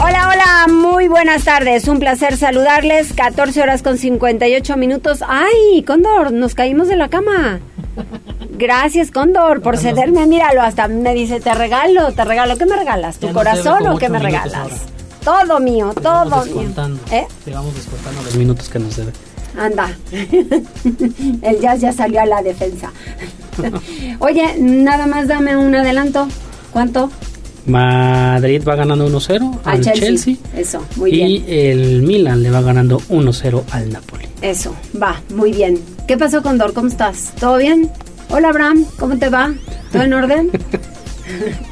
[0.00, 1.88] Hola, hola, muy buenas tardes.
[1.88, 3.12] Un placer saludarles.
[3.12, 5.24] 14 horas con 58 minutos.
[5.26, 6.32] ¡Ay, Cóndor!
[6.32, 7.58] Nos caímos de la cama.
[8.56, 10.26] Gracias, Cóndor, por cederme.
[10.26, 12.56] Míralo, hasta me dice, te regalo, te regalo.
[12.56, 13.18] ¿Qué me regalas?
[13.18, 14.82] ¿Tu corazón o qué me regalas?
[15.24, 16.70] Todo mío, todo mío.
[17.10, 17.26] ¿Eh?
[17.44, 19.12] Te vamos descontando los minutos que nos debe.
[19.58, 19.90] Anda.
[21.42, 22.92] El jazz ya salió a la defensa.
[24.20, 26.28] Oye, nada más dame un adelanto.
[26.72, 27.10] ¿Cuánto?
[27.66, 31.28] Madrid va ganando 1-0 al Chelsea, Eso, muy bien.
[31.28, 34.24] Y el Milan le va ganando 1-0 al Napoli.
[34.42, 35.78] Eso, va, muy bien.
[36.06, 36.72] ¿Qué pasó con Dor?
[36.72, 37.32] ¿Cómo estás?
[37.38, 37.90] ¿Todo bien?
[38.30, 39.52] Hola, Abraham, ¿cómo te va?
[39.92, 40.50] ¿Todo en orden?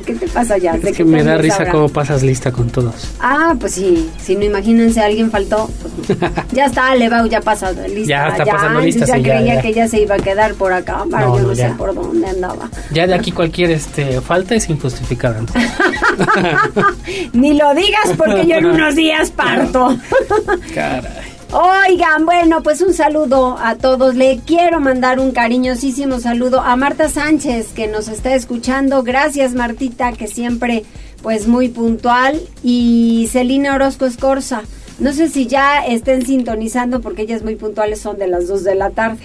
[0.05, 0.75] ¿Qué te pasa ya?
[0.75, 3.15] Es que me da risa cómo pasas lista con todos.
[3.21, 4.11] Ah, pues sí.
[4.21, 5.69] Si no, imagínense, alguien faltó.
[6.07, 6.19] Pues,
[6.53, 8.09] ya está, Levau, ya pasa lista.
[8.09, 9.07] Ya está pasando lista.
[9.07, 11.05] Ya creía que ya se iba a quedar por acá.
[11.11, 12.69] yo no, sé por dónde andaba.
[12.93, 15.41] Ya de aquí cualquier este falta es injustificada.
[17.33, 19.97] Ni lo digas porque yo en unos días parto.
[20.75, 21.36] Caray.
[21.53, 24.17] Oigan, bueno, pues un saludo a todos.
[24.17, 29.03] Le quiero mandar un cariñosísimo saludo a Marta Sánchez que nos está escuchando.
[29.05, 30.85] Gracias, Martita, que siempre
[31.23, 32.41] pues muy puntual.
[32.65, 34.63] Y Celina Orozco Escorza.
[34.99, 38.75] No sé si ya estén sintonizando porque ellas muy puntuales son de las 2 de
[38.75, 39.23] la tarde.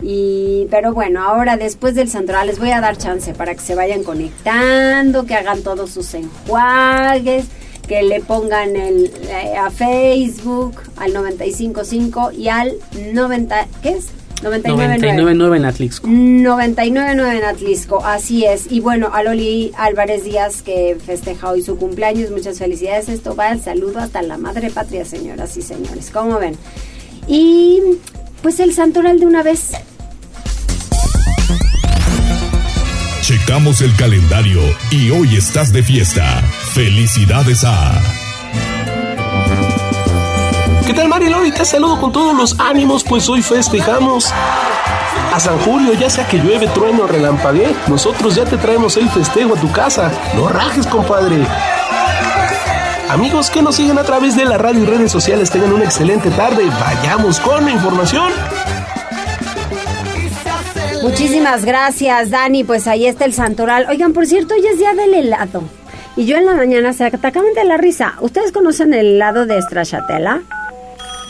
[0.00, 3.74] Y, pero bueno, ahora después del santoral les voy a dar chance para que se
[3.74, 7.46] vayan conectando, que hagan todos sus enjuagues,
[7.86, 12.74] que le pongan el, eh, a Facebook, al 955 y al
[13.12, 14.08] 90, ¿qué es?
[14.42, 16.08] 99.9 en Atlisco.
[16.08, 18.70] 99.9 en Atlisco, así es.
[18.70, 23.08] Y bueno, a Loli Álvarez Díaz que festeja hoy su cumpleaños, muchas felicidades.
[23.08, 26.10] Esto va el saludo hasta la madre patria, señoras y señores.
[26.12, 26.56] ¿Cómo ven?
[27.26, 27.80] Y
[28.42, 29.72] pues el santoral de una vez.
[33.22, 36.42] Checamos el calendario y hoy estás de fiesta.
[36.74, 38.02] Felicidades a...
[40.84, 41.52] ¿Qué tal Marilori?
[41.52, 44.32] Te saludo con todos los ánimos, pues hoy festejamos
[45.32, 49.08] a San Julio, ya sea que llueve, trueno o relampaguee, nosotros ya te traemos el
[49.08, 50.10] festejo a tu casa.
[50.34, 51.46] No rajes, compadre.
[53.08, 56.28] Amigos que nos siguen a través de la radio y redes sociales, tengan una excelente
[56.30, 56.64] tarde.
[56.80, 58.32] Vayamos con la información.
[61.04, 62.64] Muchísimas gracias, Dani.
[62.64, 63.86] Pues ahí está el santoral.
[63.88, 65.62] Oigan, por cierto, hoy es día del helado.
[66.16, 68.14] Y yo en la mañana se atacaban de la risa.
[68.20, 70.42] ¿Ustedes conocen el helado de Stracciatella?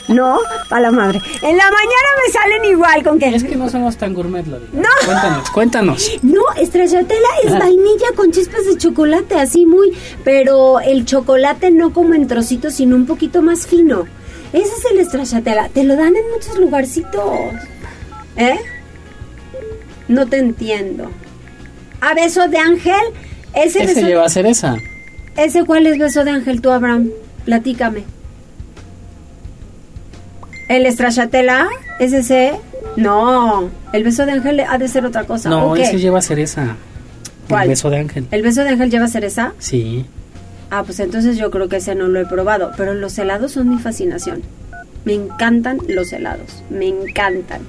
[0.07, 0.37] No,
[0.69, 1.19] a la madre.
[1.41, 3.29] En la mañana me salen igual con que.
[3.29, 4.67] Es que no somos tan gourmet, Lori.
[4.71, 4.87] No.
[5.03, 6.11] Cuéntanos, cuéntanos.
[6.21, 9.97] No, Stracciatella es vainilla con chispas de chocolate, así muy.
[10.23, 14.05] Pero el chocolate no como en trocitos, sino un poquito más fino.
[14.53, 15.69] Ese es el Stracciatella.
[15.69, 17.23] Te lo dan en muchos lugarcitos.
[18.37, 18.59] ¿Eh?
[20.07, 21.09] No te entiendo.
[22.01, 23.01] ¿A beso de ángel?
[23.55, 24.77] Ese, beso lleva cereza.
[25.37, 27.09] ¿Ese cuál es beso de ángel tú, Abraham?
[27.45, 28.03] Platícame.
[30.67, 31.67] ¿El estrachatela?
[31.99, 32.53] ¿Es ese?
[32.95, 35.49] No, el beso de ángel ha de ser otra cosa.
[35.49, 36.75] No, ese lleva cereza.
[37.49, 37.63] ¿Cuál?
[37.63, 38.27] El beso de ángel.
[38.31, 39.53] ¿El beso de ángel lleva cereza?
[39.59, 40.05] Sí.
[40.71, 42.71] Ah, pues entonces yo creo que ese no lo he probado.
[42.77, 44.41] Pero los helados son mi fascinación.
[45.03, 46.63] Me encantan los helados.
[46.69, 47.61] Me encantan.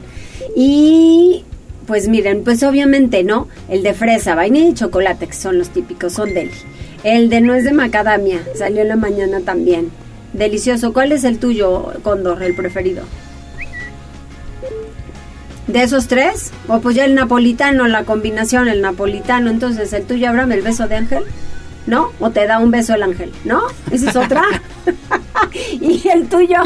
[0.56, 1.44] Y
[1.86, 3.48] pues miren, pues obviamente no.
[3.68, 6.52] El de fresa, vainilla y chocolate, que son los típicos, son deli.
[7.04, 9.90] El de nuez de macadamia, salió en la mañana también.
[10.32, 10.92] Delicioso.
[10.92, 13.04] ¿Cuál es el tuyo, Condor, el preferido?
[15.66, 16.52] ¿De esos tres?
[16.68, 19.50] O pues ya el napolitano, la combinación, el napolitano.
[19.50, 21.24] Entonces, ¿el tuyo, Abraham, el beso de ángel?
[21.86, 22.10] ¿No?
[22.20, 23.32] ¿O te da un beso el ángel?
[23.44, 23.62] ¿No?
[23.90, 24.42] ¿Esa es otra?
[25.80, 26.58] ¿Y el tuyo?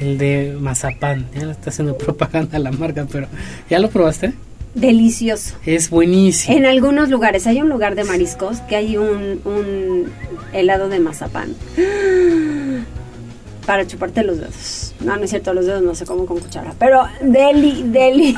[0.00, 1.26] El de mazapán.
[1.34, 3.28] Ya le está haciendo propaganda a la marca, pero
[3.70, 4.34] ¿ya lo probaste?
[4.74, 5.54] Delicioso.
[5.64, 6.56] Es buenísimo.
[6.56, 10.10] En algunos lugares, hay un lugar de mariscos que hay un, un
[10.52, 11.54] helado de mazapán.
[13.66, 14.94] Para chuparte los dedos.
[15.00, 16.74] No, no es cierto, los dedos no sé cómo con cuchara.
[16.78, 18.36] Pero deli, deli,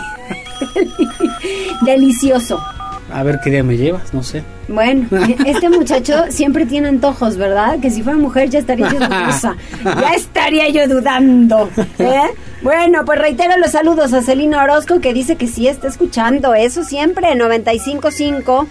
[1.84, 2.60] delicioso.
[3.12, 4.42] A ver qué día me llevas, no sé.
[4.68, 5.08] Bueno,
[5.46, 7.78] este muchacho siempre tiene antojos, ¿verdad?
[7.80, 9.56] Que si fuera mujer ya estaría yo dudosa.
[9.84, 11.70] Ya estaría yo dudando.
[11.98, 12.22] ¿eh?
[12.62, 16.54] Bueno, pues reitero los saludos a Celina Orozco que dice que sí está escuchando.
[16.54, 18.66] Eso siempre, 95.5.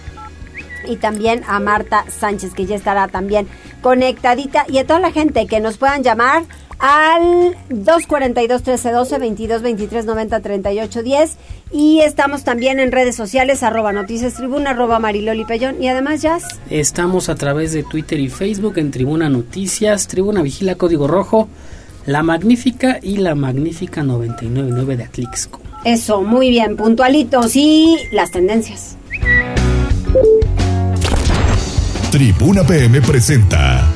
[0.88, 3.48] Y también a Marta Sánchez que ya estará también
[3.80, 4.66] conectadita.
[4.68, 6.44] Y a toda la gente que nos puedan llamar
[6.78, 11.36] al 242 1312 22 23 90 38 10
[11.72, 15.82] y estamos también en redes sociales arroba noticias tribuna arroba mariloli pellón.
[15.82, 16.44] Y además jazz.
[16.70, 20.06] Estamos a través de Twitter y Facebook en Tribuna Noticias.
[20.06, 21.48] Tribuna Vigila Código Rojo
[22.06, 25.60] La Magnífica y La Magnífica 999 de Atlixco.
[25.84, 28.96] Eso muy bien puntualitos y las tendencias.
[32.10, 33.86] Tribuna PM presenta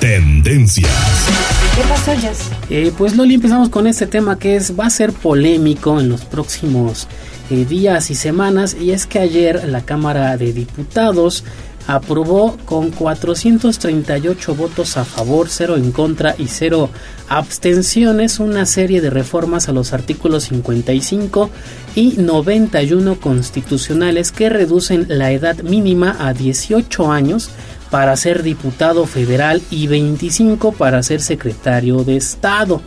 [0.00, 2.40] Tendencias ¿Qué pasó, Jess?
[2.70, 6.24] Eh, pues Loli, empezamos con este tema que es va a ser polémico en los
[6.24, 7.06] próximos
[7.50, 11.44] eh, días y semanas y es que ayer la Cámara de Diputados
[11.86, 16.90] aprobó con 438 votos a favor, 0 en contra y 0
[17.28, 21.48] abstenciones una serie de reformas a los artículos 55
[21.94, 27.50] y 91 constitucionales que reducen la edad mínima a 18 años
[27.90, 32.82] para ser diputado federal y 25 para ser secretario de Estado.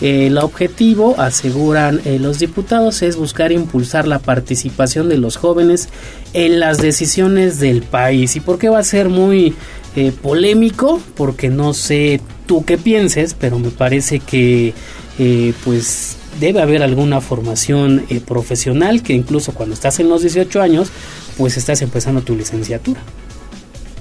[0.00, 5.88] El objetivo, aseguran eh, los diputados, es buscar impulsar la participación de los jóvenes
[6.32, 8.34] en las decisiones del país.
[8.34, 9.54] ¿Y por qué va a ser muy
[9.94, 11.00] eh, polémico?
[11.14, 14.74] Porque no sé tú qué pienses, pero me parece que
[15.18, 20.90] eh, pues debe haber alguna formación profesional que incluso cuando estás en los 18 años,
[21.38, 23.00] pues estás empezando tu licenciatura.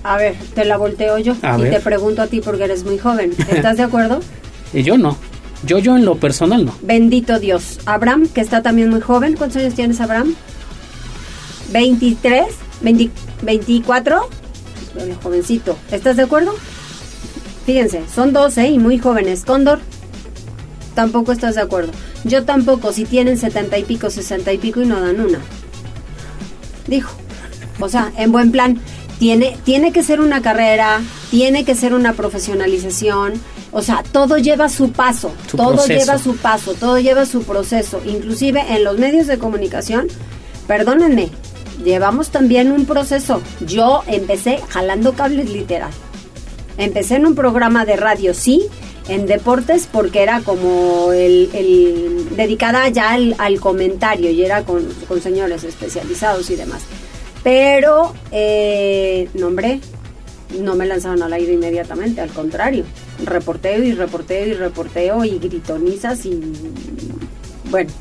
[0.04, 3.34] A ver, te la volteo yo y te pregunto a ti porque eres muy joven.
[3.50, 4.20] ¿Estás de acuerdo?
[4.74, 5.18] y yo no.
[5.66, 6.76] Yo, yo en lo personal no.
[6.82, 7.80] Bendito Dios.
[7.86, 9.36] Abraham, que está también muy joven.
[9.38, 10.36] ¿Cuántos años tienes, Abraham?
[11.72, 12.48] ¿23?
[12.82, 14.22] ¿24?
[15.24, 15.78] jovencito.
[15.92, 16.54] ¿Estás de acuerdo?
[17.66, 19.46] Fíjense, son 12 y muy jóvenes.
[19.46, 19.80] Cóndor,
[20.96, 21.94] tampoco estás de acuerdo.
[22.26, 25.40] Yo tampoco, si tienen 70 y pico, 60 y pico y no dan una.
[26.88, 27.16] Dijo.
[27.80, 28.80] O sea, en buen plan.
[29.20, 31.02] Tiene, tiene que ser una carrera,
[31.32, 33.34] tiene que ser una profesionalización,
[33.72, 38.64] o sea, todo lleva su paso, todo lleva su paso, todo lleva su proceso, inclusive
[38.70, 40.08] en los medios de comunicación,
[40.68, 41.30] perdónenme,
[41.84, 43.42] llevamos también un proceso.
[43.62, 45.92] Yo empecé jalando cables literal.
[46.78, 48.64] Empecé en un programa de radio, sí,
[49.08, 51.50] en deportes porque era como el,
[52.36, 56.84] dedicada ya al, comentario y era con, con señores especializados y demás.
[57.44, 62.86] Pero, eh, no me lanzaron al aire inmediatamente, al contrario,
[63.26, 66.40] reporteo y reporteo y reporteo y gritonizas y
[67.70, 67.92] bueno,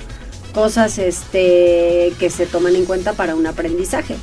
[0.54, 4.16] cosas este que se toman en cuenta para un aprendizaje.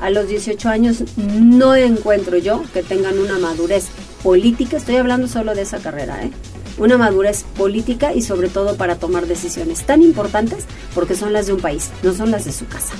[0.00, 3.86] A los 18 años no encuentro yo que tengan una madurez
[4.22, 6.30] política, estoy hablando solo de esa carrera, ¿eh?
[6.78, 10.64] una madurez política y sobre todo para tomar decisiones tan importantes
[10.94, 12.94] porque son las de un país, no son las de su casa,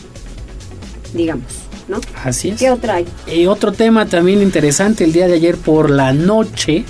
[1.13, 1.67] digamos.
[1.89, 2.01] ¿no?
[2.25, 2.59] Así es.
[2.59, 3.07] ¿Qué otra hay?
[3.33, 6.85] Y otro tema también interesante, el día de ayer por la noche,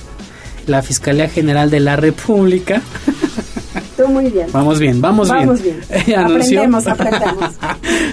[0.67, 2.83] la Fiscalía General de la República.
[3.97, 4.47] Tú muy bien.
[4.53, 5.81] Vamos bien, vamos, vamos bien.
[6.17, 7.51] anunció, aprendemos, aprendemos.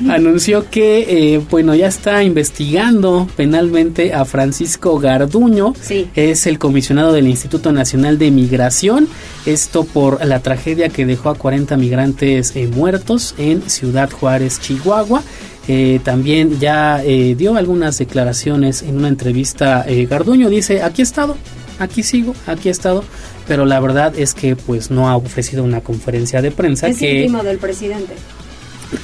[0.09, 5.73] anunció que, eh, bueno, ya está investigando penalmente a Francisco Garduño.
[5.81, 6.09] Sí.
[6.15, 9.09] Es el comisionado del Instituto Nacional de Migración.
[9.45, 15.21] Esto por la tragedia que dejó a 40 migrantes eh, muertos en Ciudad Juárez, Chihuahua.
[15.67, 19.85] Eh, también ya eh, dio algunas declaraciones en una entrevista.
[19.87, 21.37] Eh, Garduño dice, aquí he estado,
[21.79, 23.03] aquí sigo, aquí he estado,
[23.47, 27.29] pero la verdad es que pues no ha ofrecido una conferencia de prensa es que
[27.43, 28.13] del presidente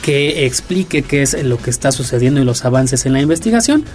[0.01, 3.86] que explique qué es lo que está sucediendo y los avances en la investigación.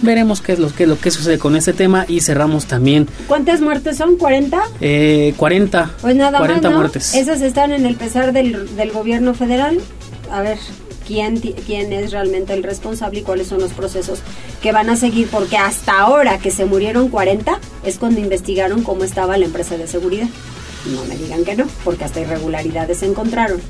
[0.00, 3.08] Veremos qué es lo que, lo que sucede con este tema y cerramos también.
[3.28, 4.18] ¿Cuántas muertes son?
[4.18, 4.58] ¿40?
[4.80, 5.90] Eh, 40.
[6.00, 7.14] Pues nada 40 más, muertes.
[7.14, 9.78] Esas están en el pesar del, del gobierno federal.
[10.30, 10.56] A ver,
[11.06, 11.40] quién,
[11.92, 14.20] es realmente el responsable y cuáles son los procesos
[14.62, 19.04] que van a seguir, porque hasta ahora que se murieron 40 es cuando investigaron cómo
[19.04, 20.28] estaba la empresa de seguridad.
[20.92, 23.60] No me digan que no, porque hasta irregularidades se encontraron.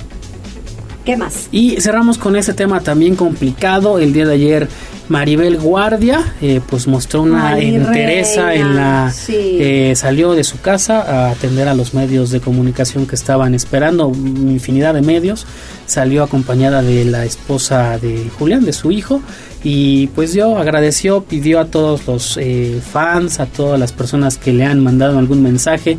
[1.04, 1.48] ¿Qué más?
[1.50, 3.98] Y cerramos con ese tema también complicado.
[3.98, 4.68] El día de ayer
[5.08, 9.12] Maribel Guardia eh, pues mostró una interés en la...
[9.28, 14.08] Eh, salió de su casa a atender a los medios de comunicación que estaban esperando,
[14.08, 15.46] infinidad de medios.
[15.86, 19.20] Salió acompañada de la esposa de Julián, de su hijo.
[19.64, 24.52] Y pues yo agradeció, pidió a todos los eh, fans, a todas las personas que
[24.52, 25.98] le han mandado algún mensaje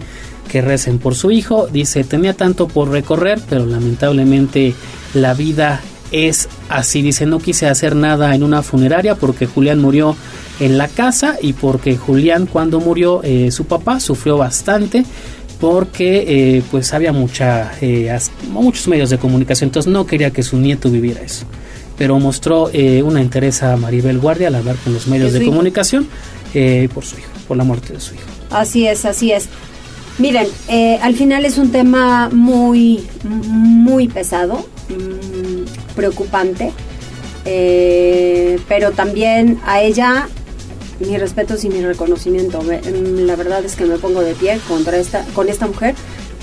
[0.49, 1.67] que recen por su hijo.
[1.67, 4.73] Dice, tenía tanto por recorrer, pero lamentablemente
[5.13, 5.81] la vida
[6.13, 7.01] es así.
[7.01, 10.15] Dice, no quise hacer nada en una funeraria porque Julián murió
[10.61, 15.03] en la casa y porque Julián cuando murió eh, su papá sufrió bastante
[15.59, 18.15] porque eh, pues había mucha, eh,
[18.49, 21.45] muchos medios de comunicación, entonces no quería que su nieto viviera eso.
[21.97, 22.71] Pero mostró
[23.03, 26.07] una interés a Maribel Guardia al hablar con los medios de comunicación
[26.91, 28.23] por su hijo, por la muerte de su hijo.
[28.49, 29.47] Así es, así es.
[30.19, 34.67] Miren, eh, al final es un tema muy, muy pesado,
[34.97, 36.71] mm, preocupante,
[37.45, 40.27] eh, pero también a ella
[40.99, 42.61] mi respeto y mi reconocimiento.
[42.61, 45.95] Mm, la verdad es que me pongo de pie contra esta, con esta mujer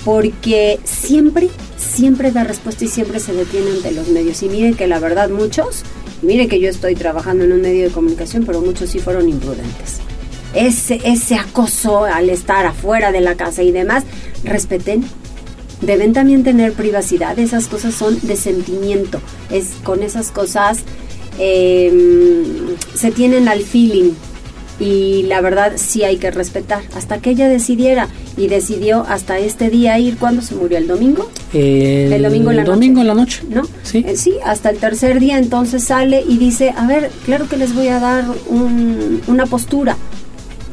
[0.05, 4.41] porque siempre, siempre da respuesta y siempre se detiene ante los medios.
[4.43, 5.83] Y miren que la verdad muchos,
[6.21, 9.99] miren que yo estoy trabajando en un medio de comunicación, pero muchos sí fueron imprudentes.
[10.53, 14.03] Ese, ese acoso al estar afuera de la casa y demás,
[14.43, 15.05] respeten.
[15.81, 19.19] Deben también tener privacidad, esas cosas son de sentimiento,
[19.49, 20.79] es con esas cosas
[21.39, 24.11] em, se tienen al feeling,
[24.81, 26.81] y la verdad sí hay que respetar.
[26.95, 31.29] Hasta que ella decidiera y decidió hasta este día ir cuando se murió el domingo
[31.53, 33.43] el, domingo en la domingo noche, en la noche.
[33.49, 34.03] No sí.
[34.07, 37.75] Eh, sí hasta el tercer día entonces sale y dice a ver claro que les
[37.75, 38.25] voy a dar
[39.27, 39.97] una postura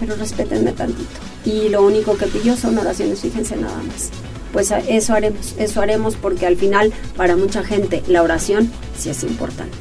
[0.01, 1.09] pero respétenme tantito
[1.45, 4.11] y lo único que pidió son oraciones fíjense nada más
[4.53, 9.23] pues eso haremos eso haremos porque al final para mucha gente la oración sí es
[9.25, 9.77] importante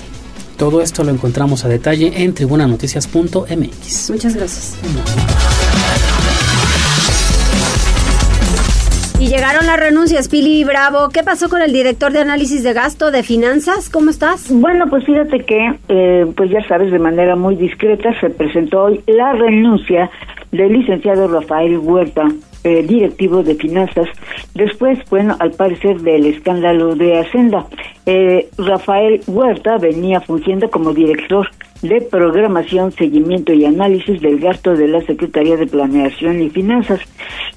[0.57, 4.09] todo esto lo encontramos a detalle en tribunanoticias.mx.
[4.09, 4.77] Muchas gracias.
[9.19, 11.09] Y llegaron las renuncias, Pili Bravo.
[11.09, 13.89] ¿Qué pasó con el director de análisis de gasto de finanzas?
[13.89, 14.51] ¿Cómo estás?
[14.51, 19.01] Bueno, pues fíjate que, eh, pues ya sabes, de manera muy discreta se presentó hoy
[19.07, 20.09] la renuncia
[20.51, 22.27] del licenciado Rafael Huerta,
[22.67, 24.07] eh, directivo de finanzas,
[24.53, 27.65] después, bueno, al parecer del escándalo de Hacienda.
[28.05, 31.47] Eh, Rafael Huerta venía fungiendo como director
[31.81, 36.99] de programación, seguimiento y análisis del gasto de la Secretaría de Planeación y Finanzas.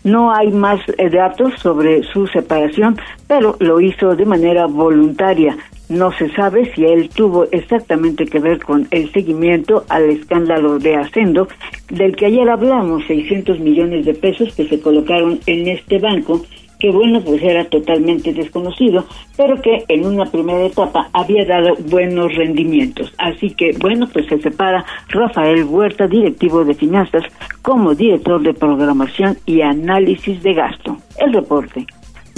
[0.05, 5.57] No hay más eh, datos sobre su separación, pero lo hizo de manera voluntaria.
[5.91, 10.95] No se sabe si él tuvo exactamente que ver con el seguimiento al escándalo de
[10.95, 11.49] Ascendo,
[11.89, 16.43] del que ayer hablamos, 600 millones de pesos que se colocaron en este banco,
[16.79, 19.05] que bueno, pues era totalmente desconocido,
[19.37, 23.13] pero que en una primera etapa había dado buenos rendimientos.
[23.19, 27.25] Así que bueno, pues se separa Rafael Huerta, directivo de finanzas,
[27.63, 30.99] como director de programación y análisis de gasto.
[31.19, 31.85] El reporte.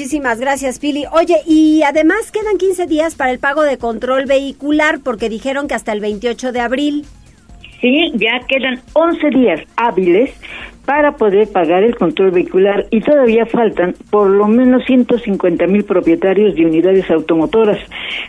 [0.02, 1.04] Muchísimas gracias, Pili.
[1.12, 5.74] Oye, y además quedan 15 días para el pago de control vehicular porque dijeron que
[5.74, 7.04] hasta el 28 de abril.
[7.80, 10.30] Sí, ya quedan 11 días hábiles
[10.84, 16.56] para poder pagar el control vehicular y todavía faltan por lo menos 150 mil propietarios
[16.56, 17.78] de unidades automotoras.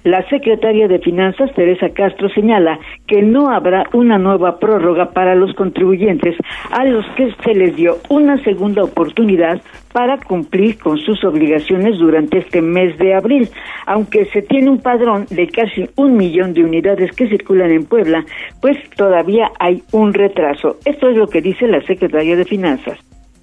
[0.04, 5.56] La secretaria de Finanzas, Teresa Castro, señala que no habrá una nueva prórroga para los
[5.56, 6.36] contribuyentes
[6.70, 9.60] a los que se les dio una segunda oportunidad
[9.94, 13.50] para cumplir con sus obligaciones durante este mes de abril.
[13.86, 18.26] Aunque se tiene un padrón de casi un millón de unidades que circulan en Puebla,
[18.60, 20.78] pues todavía hay un retraso.
[20.84, 22.98] Esto es lo que dice la Secretaría de Finanzas.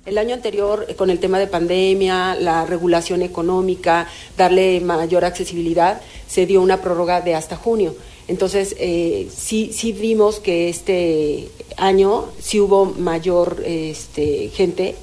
[0.07, 6.01] El año anterior, eh, con el tema de pandemia, la regulación económica, darle mayor accesibilidad,
[6.27, 7.95] se dio una prórroga de hasta junio.
[8.27, 14.97] Entonces, eh, sí, sí vimos que este año sí hubo mayor este, gente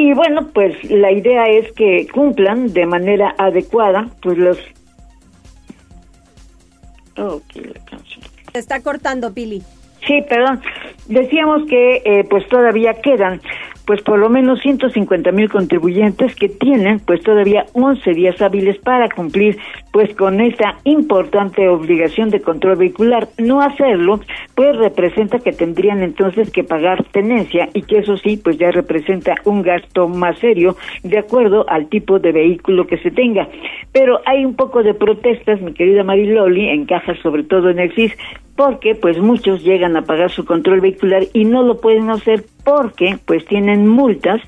[0.00, 4.56] Y bueno, pues la idea es que cumplan de manera adecuada pues los...
[8.50, 9.60] Se está cortando, Pili.
[10.06, 10.62] Sí, perdón.
[11.06, 13.42] Decíamos que eh, pues todavía quedan
[13.90, 19.08] pues por lo menos 150 mil contribuyentes que tienen pues todavía 11 días hábiles para
[19.08, 19.58] cumplir
[19.92, 23.26] pues con esta importante obligación de control vehicular.
[23.38, 24.20] No hacerlo
[24.54, 29.34] pues representa que tendrían entonces que pagar tenencia y que eso sí pues ya representa
[29.44, 33.48] un gasto más serio de acuerdo al tipo de vehículo que se tenga.
[33.90, 38.12] Pero hay un poco de protestas, mi querida Mariloli, encaja sobre todo en el CIS,
[38.60, 43.18] porque pues muchos llegan a pagar su control vehicular y no lo pueden hacer porque
[43.26, 44.40] pues tienen multas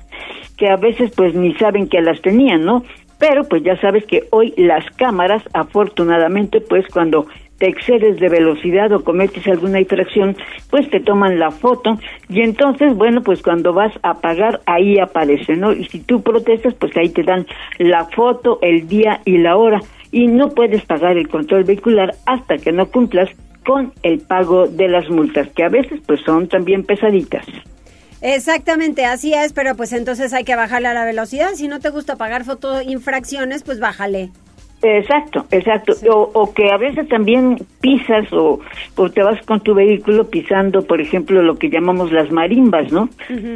[0.57, 2.83] que a veces pues ni saben que las tenían, ¿no?
[3.19, 7.25] Pero pues ya sabes que hoy las cámaras afortunadamente pues cuando
[7.57, 10.35] te excedes de velocidad o cometes alguna infracción,
[10.69, 15.55] pues te toman la foto y entonces, bueno, pues cuando vas a pagar, ahí aparece,
[15.55, 15.71] ¿no?
[15.71, 17.45] Y si tú protestas, pues ahí te dan
[17.77, 19.79] la foto, el día y la hora
[20.11, 23.29] y no puedes pagar el control vehicular hasta que no cumplas
[23.65, 27.45] con el pago de las multas, que a veces pues son también pesaditas.
[28.23, 31.49] Exactamente, así es, pero pues entonces hay que bajarle a la velocidad.
[31.55, 34.31] Si no te gusta pagar foto infracciones, pues bájale.
[34.81, 35.93] Exacto, exacto.
[36.33, 38.59] O, que a veces también pisas o,
[39.13, 43.09] te vas con tu vehículo pisando, por ejemplo, lo que llamamos las marimbas, ¿no?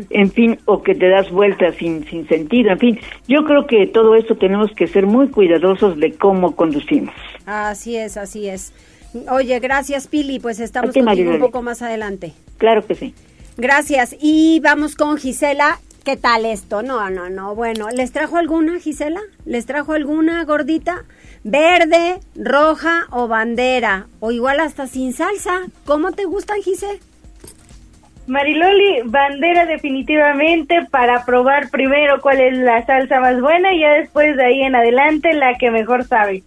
[0.09, 2.71] En fin, o que te das vueltas sin, sin sentido.
[2.71, 7.15] En fin, yo creo que todo eso tenemos que ser muy cuidadosos de cómo conducimos.
[7.45, 8.73] Así es, así es.
[9.29, 12.33] Oye, gracias Pili, pues estamos contigo un poco más adelante.
[12.57, 13.13] Claro que sí.
[13.57, 14.15] Gracias.
[14.19, 15.79] Y vamos con Gisela.
[16.05, 16.83] ¿Qué tal esto?
[16.83, 17.55] No, no, no.
[17.55, 19.19] Bueno, ¿les trajo alguna, Gisela?
[19.45, 21.03] ¿Les trajo alguna gordita?
[21.43, 24.07] Verde, roja o bandera.
[24.19, 25.63] O igual hasta sin salsa.
[25.85, 26.99] ¿Cómo te gustan, Gisela?
[28.27, 34.35] Mariloli, bandera definitivamente para probar primero cuál es la salsa más buena y ya después
[34.35, 36.43] de ahí en adelante la que mejor sabe.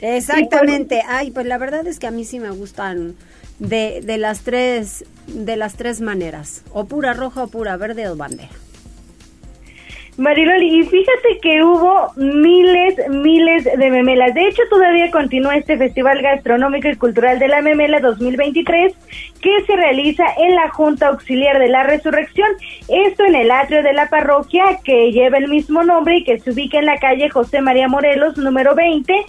[0.00, 1.02] Exactamente.
[1.08, 3.16] Ay, pues la verdad es que a mí sí me gustan
[3.58, 8.16] de, de las tres de las tres maneras, o pura roja o pura verde o
[8.16, 8.48] bandera.
[10.18, 14.34] Mariloli, y fíjate que hubo miles, miles de memelas.
[14.34, 18.94] De hecho, todavía continúa este Festival Gastronómico y Cultural de la Memela 2023
[19.40, 22.48] que se realiza en la Junta Auxiliar de la Resurrección.
[22.88, 26.50] Esto en el atrio de la parroquia que lleva el mismo nombre y que se
[26.50, 29.24] ubica en la calle José María Morelos, número 20.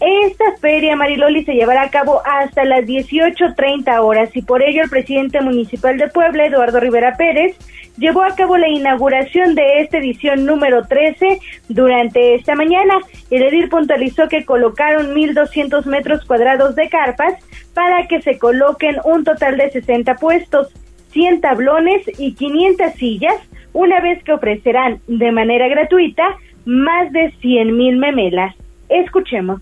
[0.00, 4.88] Esta feria Mariloli se llevará a cabo hasta las 18.30 horas y por ello el
[4.88, 7.54] presidente municipal de Puebla, Eduardo Rivera Pérez,
[7.98, 12.94] llevó a cabo la inauguración de esta edición número 13 durante esta mañana.
[13.30, 17.34] El edil puntualizó que colocaron 1.200 metros cuadrados de carpas
[17.74, 20.72] para que se coloquen un total de 60 puestos,
[21.12, 23.36] 100 tablones y 500 sillas,
[23.74, 28.54] una vez que ofrecerán de manera gratuita más de 100.000 memelas.
[28.88, 29.60] Escuchemos.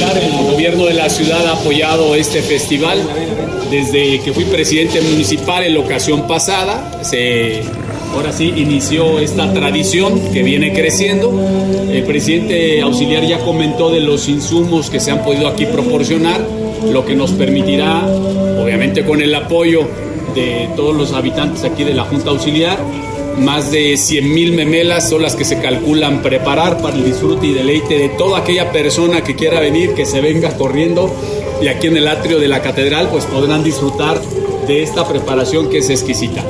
[0.00, 2.98] El gobierno de la ciudad ha apoyado este festival
[3.70, 7.02] desde que fui presidente municipal en la ocasión pasada.
[7.02, 7.60] Se,
[8.14, 11.30] ahora sí inició esta tradición que viene creciendo.
[11.92, 16.40] El presidente auxiliar ya comentó de los insumos que se han podido aquí proporcionar,
[16.90, 18.02] lo que nos permitirá,
[18.58, 19.86] obviamente con el apoyo
[20.34, 22.78] de todos los habitantes aquí de la Junta Auxiliar,
[23.38, 27.98] más de 100.000 memelas son las que se calculan preparar para el disfrute y deleite
[27.98, 31.14] de toda aquella persona que quiera venir, que se venga corriendo
[31.62, 34.20] y aquí en el atrio de la catedral pues podrán disfrutar
[34.66, 36.42] de esta preparación que es exquisita.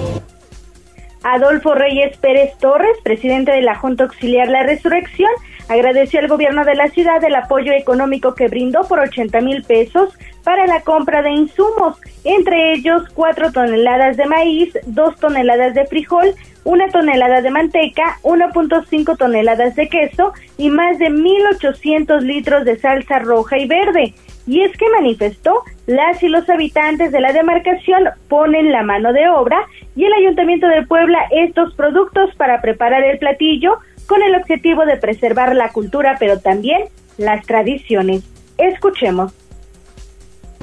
[1.22, 5.30] Adolfo Reyes Pérez Torres, presidente de la Junta Auxiliar La Resurrección,
[5.68, 10.10] agradeció al gobierno de la ciudad el apoyo económico que brindó por 80 mil pesos
[10.42, 16.34] para la compra de insumos, entre ellos 4 toneladas de maíz, 2 toneladas de frijol,
[16.64, 23.18] una tonelada de manteca, 1.5 toneladas de queso y más de 1.800 litros de salsa
[23.18, 24.14] roja y verde.
[24.46, 29.28] Y es que manifestó, las y los habitantes de la demarcación ponen la mano de
[29.28, 29.58] obra
[29.96, 34.96] y el Ayuntamiento de Puebla estos productos para preparar el platillo con el objetivo de
[34.96, 36.84] preservar la cultura, pero también
[37.16, 38.24] las tradiciones.
[38.58, 39.32] Escuchemos.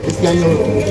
[0.06, 0.46] Este año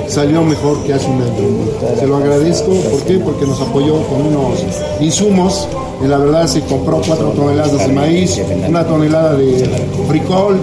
[0.09, 1.99] salió mejor que hace un año.
[1.99, 2.73] Se lo agradezco.
[2.73, 3.19] ¿Por qué?
[3.19, 4.65] Porque nos apoyó con unos
[5.01, 5.69] insumos.
[6.03, 8.39] Y la verdad se compró cuatro toneladas de maíz,
[8.69, 9.67] una tonelada de
[10.07, 10.59] frijol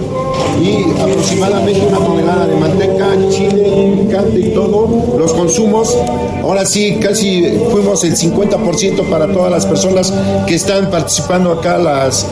[0.62, 4.88] y aproximadamente una tonelada de manteca, chile, picante y todo.
[5.18, 5.96] Los consumos,
[6.42, 10.12] ahora sí, casi fuimos el 50% para todas las personas
[10.46, 11.78] que están participando acá.
[11.78, 12.26] Las,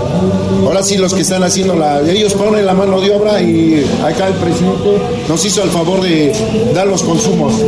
[0.64, 2.01] ahora sí, los que están haciendo la.
[2.03, 4.98] Ellos ponen la mano de obra y acá el presidente
[5.29, 6.33] nos hizo el favor de
[6.75, 7.65] dar los consumos.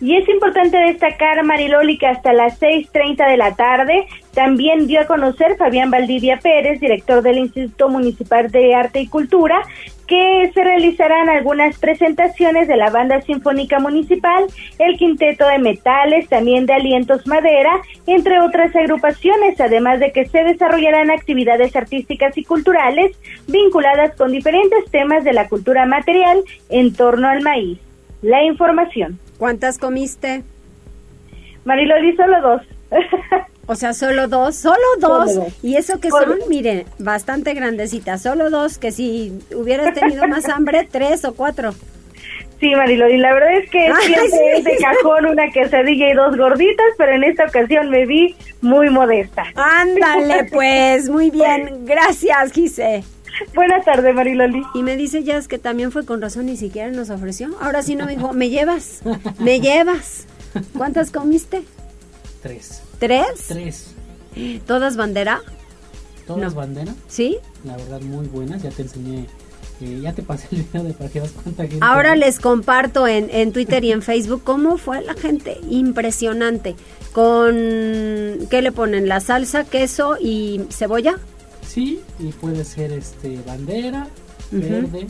[0.00, 5.06] Y es importante destacar, Mariloli, que hasta las 6.30 de la tarde también dio a
[5.06, 9.62] conocer Fabián Valdivia Pérez, director del Instituto Municipal de Arte y Cultura,
[10.06, 14.44] que se realizarán algunas presentaciones de la Banda Sinfónica Municipal,
[14.78, 20.44] el Quinteto de Metales, también de Alientos Madera, entre otras agrupaciones, además de que se
[20.44, 23.16] desarrollarán actividades artísticas y culturales
[23.46, 27.78] vinculadas con diferentes temas de la cultura material en torno al maíz.
[28.22, 29.18] La información.
[29.38, 30.42] ¿Cuántas comiste?
[31.64, 32.62] Mariloli, solo dos.
[33.66, 35.30] O sea, solo dos, solo dos.
[35.62, 38.22] Y eso que son, miren, bastante grandecitas.
[38.22, 41.72] Solo dos, que si hubieras tenido más hambre, tres o cuatro.
[42.58, 46.86] Sí, Mariloli, la verdad es que siempre es de cajón una quesadilla y dos gorditas,
[46.96, 49.44] pero en esta ocasión me vi muy modesta.
[49.54, 51.84] Ándale, pues, muy bien.
[51.84, 53.04] Gracias, Gise.
[53.54, 54.62] Buenas tardes, Mariloli.
[54.74, 57.50] Y me dice Jazz que también fue con razón, ni siquiera nos ofreció.
[57.60, 59.02] Ahora sí no me dijo, ¿me llevas?
[59.38, 60.26] ¿Me llevas?
[60.76, 61.62] ¿Cuántas comiste?
[62.42, 62.82] Tres.
[63.06, 63.46] ¿Tres?
[63.48, 63.86] Tres.
[64.64, 65.42] ¿Todas bandera?
[66.24, 66.60] ¿Todas No.
[66.60, 66.94] bandera?
[67.08, 67.38] ¿Sí?
[67.64, 68.62] La verdad, muy buenas.
[68.62, 69.26] Ya te enseñé.
[69.80, 71.80] eh, ya te pasé el video de para que veas cuánta gente.
[71.80, 75.58] Ahora les comparto en, en Twitter y en Facebook cómo fue la gente.
[75.68, 76.76] Impresionante.
[77.12, 77.56] Con,
[78.48, 79.08] ¿qué le ponen?
[79.08, 81.18] La salsa, queso y cebolla.
[81.66, 84.06] Sí, y puede ser este bandera,
[84.52, 85.08] verde,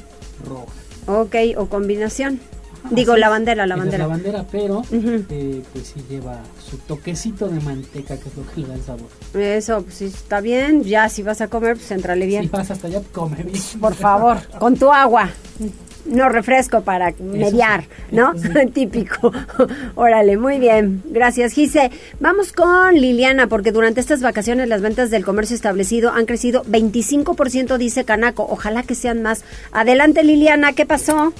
[0.49, 0.73] roja.
[1.07, 2.41] Ok, o combinación.
[2.90, 4.05] Digo, la bandera, la es bandera.
[4.05, 8.61] La bandera, pero eh, pues sí lleva su toquecito de manteca, que es lo que
[8.61, 9.07] le da el sabor.
[9.35, 10.83] Eso, pues sí, está bien.
[10.85, 12.42] Ya, si vas a comer, pues entrale bien.
[12.42, 13.62] Si vas hasta allá, come bien.
[13.81, 15.31] Por favor, con tu agua.
[16.05, 18.33] no refresco para mediar, ¿no?
[18.75, 19.33] Típico.
[19.95, 21.03] Órale, muy bien.
[21.07, 21.90] Gracias, Gise.
[22.21, 27.79] Vamos con Liliana, porque durante estas vacaciones las ventas del comercio establecido han crecido 25%,
[27.79, 28.47] dice Canaco.
[28.51, 29.45] Ojalá que sean más.
[29.71, 31.33] Adelante, Liliana, ¿qué pasó?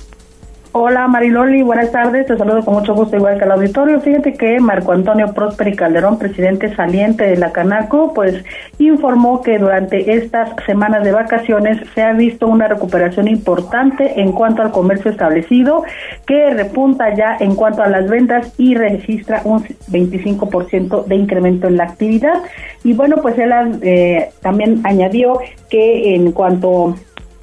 [0.75, 4.01] Hola Mariloli, buenas tardes, te saludo con mucho gusto igual que al auditorio.
[4.01, 8.43] Fíjate que Marco Antonio Prósperi Calderón, presidente saliente de la Canaco, pues
[8.79, 14.63] informó que durante estas semanas de vacaciones se ha visto una recuperación importante en cuanto
[14.63, 15.85] al comercio establecido,
[16.27, 21.77] que repunta ya en cuanto a las ventas y registra un 25% de incremento en
[21.77, 22.45] la actividad.
[22.83, 26.95] Y bueno, pues él eh, también añadió que en cuanto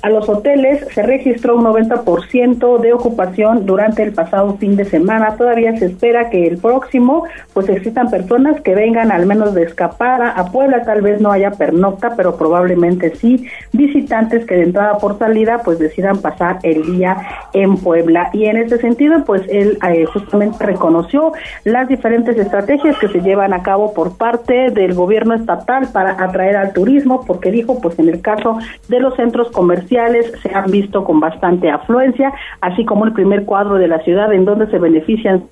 [0.01, 5.35] a los hoteles se registró un 90% de ocupación durante el pasado fin de semana.
[5.35, 10.31] Todavía se espera que el próximo, pues existan personas que vengan al menos de escapada
[10.31, 10.83] a Puebla.
[10.83, 15.79] Tal vez no haya pernocta, pero probablemente sí visitantes que de entrada por salida, pues
[15.79, 17.17] decidan pasar el día
[17.51, 18.29] en Puebla.
[18.31, 21.33] Y en ese sentido, pues él eh, justamente reconoció
[21.65, 26.55] las diferentes estrategias que se llevan a cabo por parte del gobierno estatal para atraer
[26.55, 28.57] al turismo, porque dijo, pues en el caso
[28.88, 33.75] de los centros comerciales se han visto con bastante afluencia, así como el primer cuadro
[33.75, 35.43] de la ciudad en donde se benefician.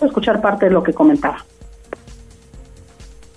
[0.00, 1.38] escuchar parte de lo que comentaba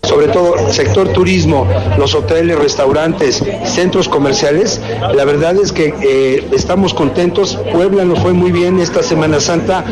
[0.08, 1.68] sobre todo sector turismo,
[1.98, 4.82] los hoteles, restaurantes, centros comerciales,
[5.14, 7.60] la verdad es que eh, estamos contentos.
[7.72, 9.84] Puebla nos fue muy bien esta Semana Santa,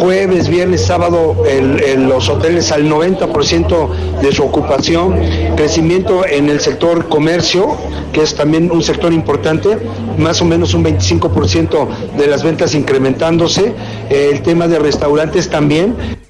[0.00, 5.18] jueves, viernes, sábado, en los hoteles al 90% de su ocupación,
[5.56, 7.76] crecimiento en el sector comercio,
[8.12, 9.78] que es también un sector importante,
[10.16, 13.74] más o menos un 25% de las ventas incrementándose,
[14.08, 16.27] el tema de restaurantes también.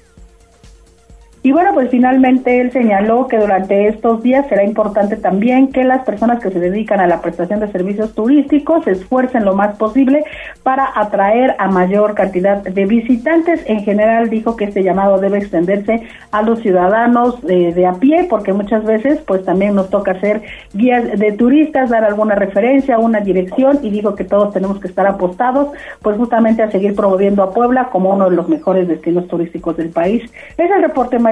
[1.41, 6.03] Y bueno, pues finalmente él señaló que durante estos días será importante también que las
[6.03, 10.25] personas que se dedican a la prestación de servicios turísticos se esfuercen lo más posible
[10.63, 13.61] para atraer a mayor cantidad de visitantes.
[13.67, 18.27] En general dijo que este llamado debe extenderse a los ciudadanos de, de a pie
[18.29, 20.41] porque muchas veces pues también nos toca ser
[20.73, 25.07] guías de turistas, dar alguna referencia, una dirección y dijo que todos tenemos que estar
[25.07, 25.69] apostados
[26.01, 29.89] pues justamente a seguir promoviendo a Puebla como uno de los mejores destinos turísticos del
[29.89, 30.21] país.
[30.57, 31.28] Es el reporte más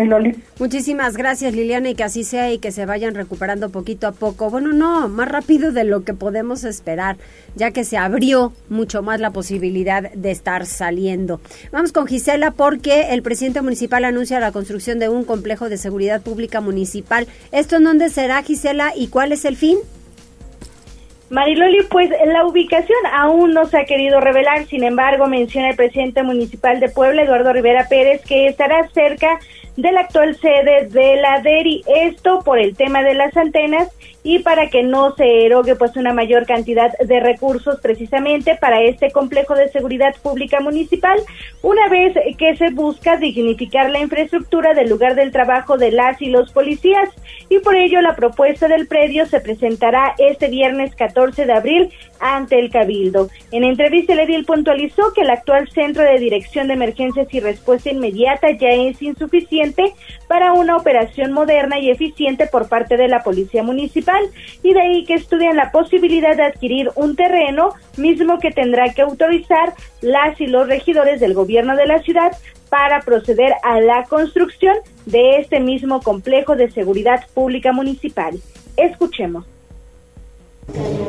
[0.59, 4.49] Muchísimas gracias Liliana y que así sea y que se vayan recuperando poquito a poco.
[4.49, 7.17] Bueno, no, más rápido de lo que podemos esperar,
[7.55, 11.39] ya que se abrió mucho más la posibilidad de estar saliendo.
[11.71, 16.21] Vamos con Gisela porque el presidente municipal anuncia la construcción de un complejo de seguridad
[16.21, 17.27] pública municipal.
[17.51, 19.77] ¿Esto en dónde será Gisela y cuál es el fin?
[21.29, 26.23] Mariloli, pues la ubicación aún no se ha querido revelar, sin embargo menciona el presidente
[26.23, 29.37] municipal de Puebla, Eduardo Rivera Pérez, que estará cerca
[29.77, 31.83] de la actual sede de la DERI.
[31.87, 33.87] Esto por el tema de las antenas
[34.23, 39.11] y para que no se erogue pues una mayor cantidad de recursos precisamente para este
[39.11, 41.19] complejo de seguridad pública municipal,
[41.61, 46.27] una vez que se busca dignificar la infraestructura del lugar del trabajo de las y
[46.27, 47.09] los policías
[47.49, 52.59] y por ello la propuesta del predio se presentará este viernes 14 de abril ante
[52.59, 53.29] el Cabildo.
[53.51, 58.51] En entrevista el puntualizó que el actual Centro de Dirección de Emergencias y Respuesta Inmediata
[58.51, 59.93] ya es insuficiente
[60.27, 64.16] para una operación moderna y eficiente por parte de la Policía Municipal
[64.63, 69.01] y de ahí que estudian la posibilidad de adquirir un terreno mismo que tendrá que
[69.01, 72.31] autorizar las y los regidores del gobierno de la ciudad
[72.69, 74.75] para proceder a la construcción
[75.05, 78.37] de este mismo complejo de seguridad pública municipal.
[78.75, 79.45] Escuchemos.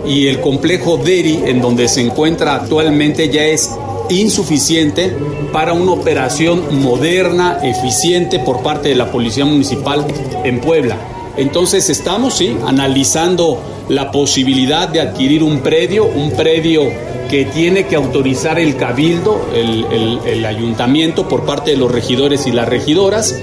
[0.07, 3.77] Y el complejo DERI, en donde se encuentra actualmente, ya es
[4.09, 5.13] insuficiente
[5.53, 10.07] para una operación moderna, eficiente por parte de la Policía Municipal
[10.45, 10.97] en Puebla.
[11.39, 16.83] Entonces estamos sí, analizando la posibilidad de adquirir un predio, un predio
[17.31, 22.69] que tiene que autorizar el cabildo, el, ayuntamiento por parte de los regidores y las
[22.69, 23.37] regidoras.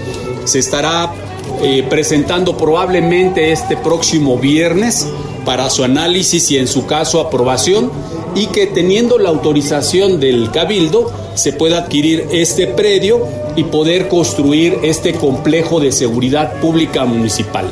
[0.43, 1.13] Se estará
[1.62, 5.08] eh, presentando probablemente este próximo viernes
[5.45, 7.91] para su análisis y en su caso aprobación
[8.36, 14.80] y que teniendo la autorización del cabildo se pueda adquirir este predio y poder construir
[14.84, 17.71] este complejo de seguridad pública municipal.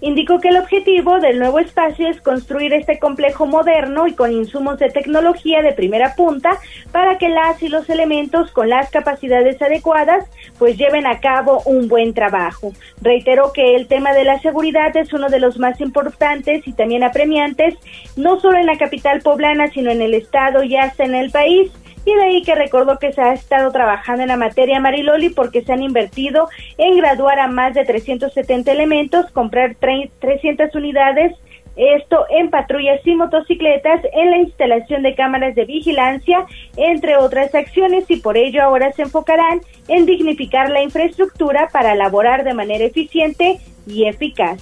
[0.00, 4.78] Indicó que el objetivo del nuevo espacio es construir este complejo moderno y con insumos
[4.78, 6.56] de tecnología de primera punta
[6.92, 10.24] para que las y los elementos con las capacidades adecuadas
[10.56, 12.72] pues lleven a cabo un buen trabajo.
[13.02, 17.02] Reiteró que el tema de la seguridad es uno de los más importantes y también
[17.02, 17.74] apremiantes,
[18.14, 21.72] no solo en la capital poblana, sino en el estado y hasta en el país
[22.04, 25.62] y de ahí que recordó que se ha estado trabajando en la materia Mariloli porque
[25.62, 31.34] se han invertido en graduar a más de 370 elementos, comprar 300 unidades
[31.76, 36.44] Esto en patrullas y motocicletas, en la instalación de cámaras de vigilancia,
[36.76, 42.42] entre otras acciones, y por ello ahora se enfocarán en dignificar la infraestructura para laborar
[42.42, 44.58] de manera eficiente y eficaz.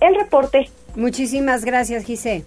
[0.00, 0.68] El reporte.
[0.94, 2.44] Muchísimas gracias, Gise.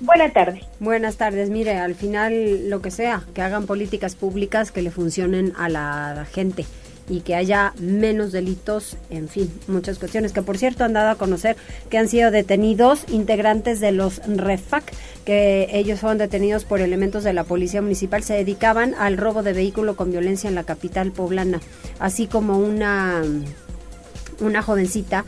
[0.00, 0.64] Buenas tardes.
[0.78, 1.48] Buenas tardes.
[1.48, 6.26] Mire, al final lo que sea, que hagan políticas públicas que le funcionen a la
[6.30, 6.66] gente
[7.08, 11.14] y que haya menos delitos, en fin, muchas cuestiones que por cierto han dado a
[11.14, 11.56] conocer
[11.88, 14.92] que han sido detenidos integrantes de los REFAC,
[15.24, 19.52] que ellos fueron detenidos por elementos de la Policía Municipal, se dedicaban al robo de
[19.52, 21.60] vehículo con violencia en la capital poblana,
[21.98, 23.22] así como una
[24.40, 25.24] una jovencita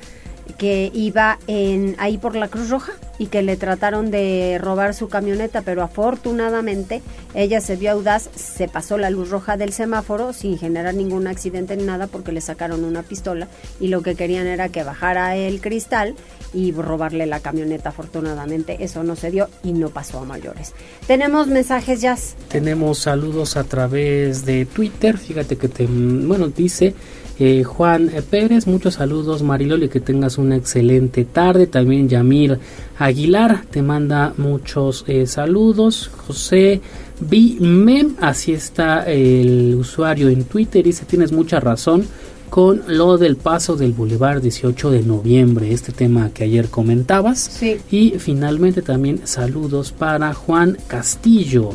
[0.59, 5.09] que iba en ahí por la Cruz Roja y que le trataron de robar su
[5.09, 7.03] camioneta, pero afortunadamente
[7.35, 11.77] ella se vio audaz, se pasó la luz roja del semáforo sin generar ningún accidente
[11.77, 13.49] ni nada porque le sacaron una pistola
[13.81, 16.15] y lo que querían era que bajara el cristal
[16.53, 17.91] y robarle la camioneta.
[17.91, 20.73] Afortunadamente eso no se dio y no pasó a mayores.
[21.07, 22.17] Tenemos mensajes ya.
[22.49, 25.19] Tenemos saludos a través de Twitter.
[25.19, 26.95] Fíjate que te, bueno, dice
[27.39, 31.67] eh, Juan Pérez, muchos saludos Mariloli, que tengas una excelente tarde.
[31.67, 32.59] También Yamir
[32.99, 36.11] Aguilar te manda muchos eh, saludos.
[36.27, 36.81] José
[37.21, 42.07] Bimem, así está el usuario en Twitter, dice tienes mucha razón
[42.51, 47.39] con lo del paso del Boulevard 18 de noviembre, este tema que ayer comentabas.
[47.39, 47.77] Sí.
[47.91, 51.71] Y finalmente también saludos para Juan Castillo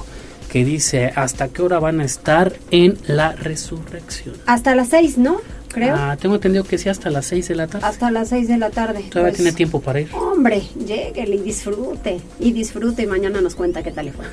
[0.53, 4.35] que dice hasta qué hora van a estar en la resurrección.
[4.45, 5.41] Hasta las seis, ¿no?
[5.73, 5.95] Creo.
[5.97, 7.85] Ah, tengo entendido que sí, hasta las seis de la tarde.
[7.87, 9.03] Hasta las seis de la tarde.
[9.09, 10.09] Todavía Pues, tiene tiempo para ir.
[10.13, 12.21] Hombre, lléguele y disfrute.
[12.39, 14.25] Y disfrute y mañana nos cuenta qué tal le fue.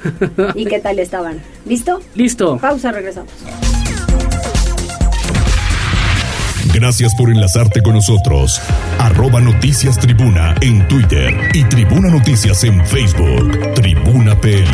[0.55, 1.41] y qué tal estaban.
[1.65, 2.01] ¿Listo?
[2.15, 2.59] Listo.
[2.59, 3.31] Pausa, regresamos.
[6.73, 8.61] Gracias por enlazarte con nosotros.
[8.99, 13.75] Arroba Noticias Tribuna en Twitter y Tribuna Noticias en Facebook.
[13.75, 14.67] Tribuna PM.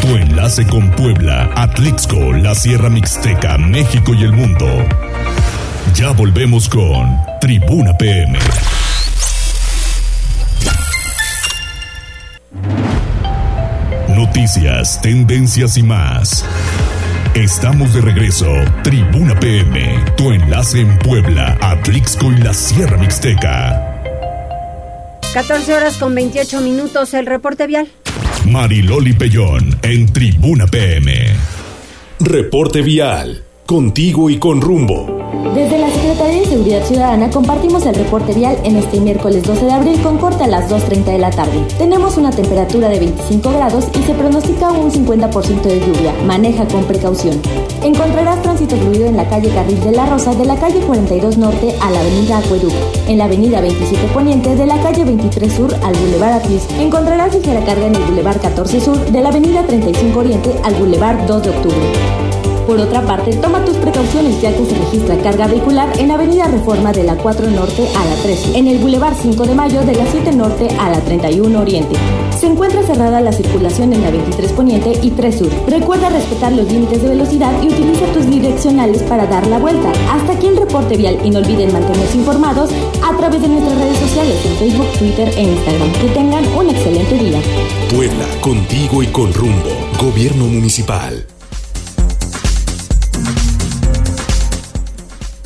[0.00, 4.66] Tu, tu enlace con Puebla, Atlixco, la Sierra Mixteca, México y el mundo.
[5.94, 8.38] Ya volvemos con Tribuna PM.
[14.08, 16.44] Noticias, tendencias y más.
[17.34, 18.46] Estamos de regreso.
[18.82, 24.02] Tribuna PM, tu enlace en Puebla, Atlixco y la Sierra Mixteca.
[25.34, 27.88] 14 horas con 28 minutos, el reporte vial.
[28.46, 31.28] Mariloli Pellón en Tribuna PM.
[32.20, 33.44] Reporte vial.
[33.70, 35.06] Contigo y con rumbo.
[35.54, 39.72] Desde la Secretaría de Seguridad Ciudadana compartimos el reporte vial en este miércoles 12 de
[39.72, 41.64] abril con corte a las 2.30 de la tarde.
[41.78, 46.12] Tenemos una temperatura de 25 grados y se pronostica un 50% de lluvia.
[46.26, 47.40] Maneja con precaución.
[47.84, 51.72] Encontrarás tránsito fluido en la calle Carril de la Rosa de la calle 42 Norte
[51.80, 52.72] a la avenida Acueduc,
[53.06, 56.66] en la avenida 27 Poniente de la calle 23 Sur al Boulevard Atlis.
[56.80, 61.24] Encontrarás ligera carga en el Boulevard 14 Sur de la avenida 35 Oriente al Boulevard
[61.28, 62.29] 2 de Octubre.
[62.70, 66.92] Por otra parte, toma tus precauciones ya que se registra carga vehicular en Avenida Reforma
[66.92, 70.06] de la 4 Norte a la 3, en el Boulevard 5 de Mayo de la
[70.06, 71.96] 7 Norte a la 31 Oriente.
[72.38, 75.50] Se encuentra cerrada la circulación en la 23 Poniente y 3 Sur.
[75.66, 79.90] Recuerda respetar los límites de velocidad y utiliza tus direccionales para dar la vuelta.
[80.08, 82.70] Hasta aquí el reporte vial y no olviden mantenerse informados
[83.02, 85.92] a través de nuestras redes sociales en Facebook, Twitter e Instagram.
[85.94, 87.40] Que tengan un excelente día.
[87.92, 89.70] Puebla, contigo y con rumbo.
[89.98, 91.26] Gobierno Municipal.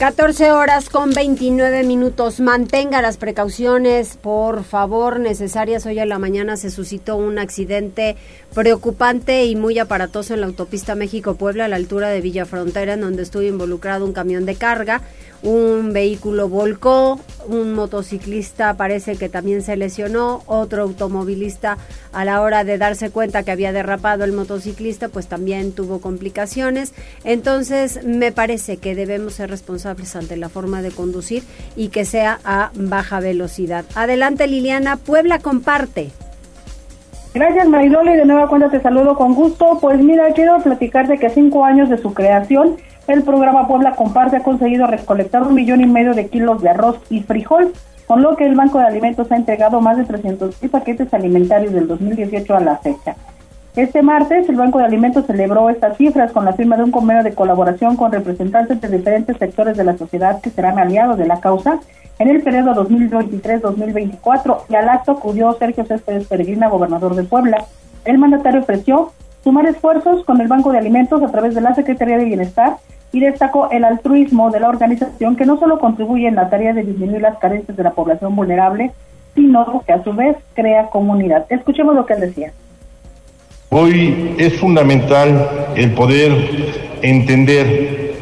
[0.04, 2.38] 14 horas con 29 minutos.
[2.38, 5.86] Mantenga las precauciones, por favor, necesarias.
[5.86, 8.14] Hoy a la mañana se suscitó un accidente
[8.54, 13.00] preocupante y muy aparatoso en la autopista México-Puebla a la altura de Villa Frontera, en
[13.00, 15.00] donde estuvo involucrado un camión de carga.
[15.44, 21.76] Un vehículo volcó, un motociclista parece que también se lesionó, otro automovilista
[22.14, 26.94] a la hora de darse cuenta que había derrapado el motociclista, pues también tuvo complicaciones.
[27.24, 31.42] Entonces, me parece que debemos ser responsables ante la forma de conducir
[31.76, 33.84] y que sea a baja velocidad.
[33.94, 36.10] Adelante, Liliana, Puebla comparte.
[37.34, 39.78] Gracias Mariloli, de nueva cuenta te saludo con gusto.
[39.80, 44.36] Pues mira, quiero platicarte que a cinco años de su creación, el programa Puebla Comparte
[44.36, 47.72] ha conseguido recolectar un millón y medio de kilos de arroz y frijol,
[48.06, 51.72] con lo que el Banco de Alimentos ha entregado más de 300 mil paquetes alimentarios
[51.72, 53.16] del 2018 a la fecha.
[53.76, 57.24] Este martes, el Banco de Alimentos celebró estas cifras con la firma de un convenio
[57.24, 61.40] de colaboración con representantes de diferentes sectores de la sociedad que serán aliados de la
[61.40, 61.80] causa
[62.20, 67.64] en el periodo 2023-2024 y al acto acudió Sergio Céspedes Peregrina, gobernador de Puebla.
[68.04, 69.10] El mandatario ofreció
[69.42, 72.76] sumar esfuerzos con el Banco de Alimentos a través de la Secretaría de Bienestar
[73.14, 76.82] y destacó el altruismo de la organización que no solo contribuye en la tarea de
[76.82, 78.90] disminuir las carencias de la población vulnerable,
[79.36, 81.46] sino que a su vez crea comunidad.
[81.48, 82.52] Escuchemos lo que él decía.
[83.70, 86.32] Hoy es fundamental el poder
[87.02, 88.14] entender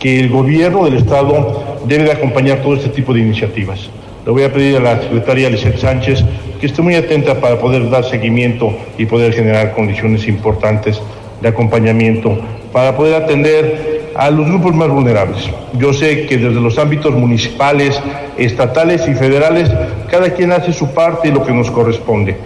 [0.00, 3.88] que el gobierno del Estado debe de acompañar todo este tipo de iniciativas.
[4.26, 6.24] Le voy a pedir a la secretaria Lizeth Sánchez
[6.60, 11.00] que esté muy atenta para poder dar seguimiento y poder generar condiciones importantes
[11.40, 12.36] de acompañamiento
[12.72, 15.48] para poder atender a los grupos más vulnerables.
[15.78, 18.00] Yo sé que desde los ámbitos municipales,
[18.36, 19.70] estatales y federales,
[20.10, 22.36] cada quien hace su parte y lo que nos corresponde,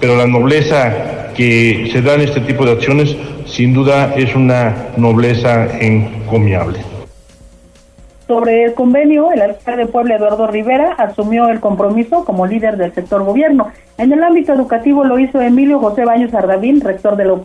[0.00, 4.88] pero la nobleza que se da en este tipo de acciones sin duda es una
[4.96, 6.95] nobleza encomiable.
[8.26, 12.92] Sobre el convenio, el alcalde de Puebla, Eduardo Rivera, asumió el compromiso como líder del
[12.92, 13.70] sector gobierno.
[13.98, 17.36] En el ámbito educativo lo hizo Emilio José Baños Ardavín, rector de la.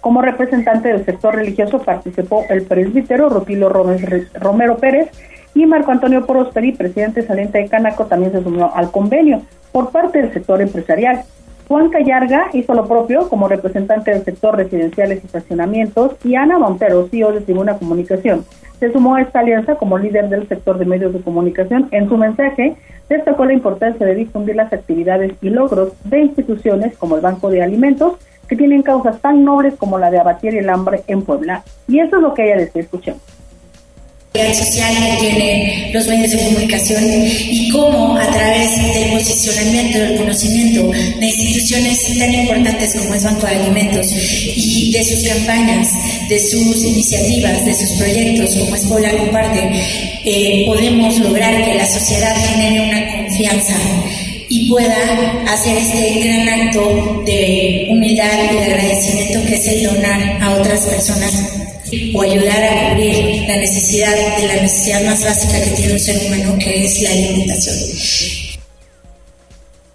[0.00, 5.08] Como representante del sector religioso participó el presbítero Rutilio Romero Pérez
[5.54, 10.20] y Marco Antonio Prosperi, presidente saliente de Canaco, también se sumó al convenio por parte
[10.20, 11.22] del sector empresarial.
[11.68, 17.06] Juan Callarga hizo lo propio como representante del sector residenciales y estacionamientos y Ana Montero,
[17.10, 18.46] CEO de Tribuna Comunicación,
[18.80, 21.88] se sumó a esta alianza como líder del sector de medios de comunicación.
[21.90, 22.76] En su mensaje
[23.10, 27.62] destacó la importancia de difundir las actividades y logros de instituciones como el Banco de
[27.62, 28.14] Alimentos,
[28.48, 31.64] que tienen causas tan nobles como la de abatir el hambre en Puebla.
[31.86, 33.37] Y eso es lo que ella decía, escuchemos
[34.54, 37.02] social que tienen los medios de comunicación
[37.50, 43.46] y cómo a través del posicionamiento, del conocimiento de instituciones tan importantes como es Banco
[43.46, 44.12] de Alimentos
[44.56, 45.88] y de sus campañas,
[46.28, 49.70] de sus iniciativas, de sus proyectos como es Comparte,
[50.24, 53.74] eh, podemos lograr que la sociedad genere una confianza
[54.48, 54.96] y pueda
[55.52, 60.80] hacer este gran acto de humildad y de agradecimiento que es el donar a otras
[60.86, 61.67] personas
[62.14, 66.16] o ayudar a cubrir la necesidad de la necesidad más básica que tiene un ser
[66.26, 68.58] humano, que es la alimentación.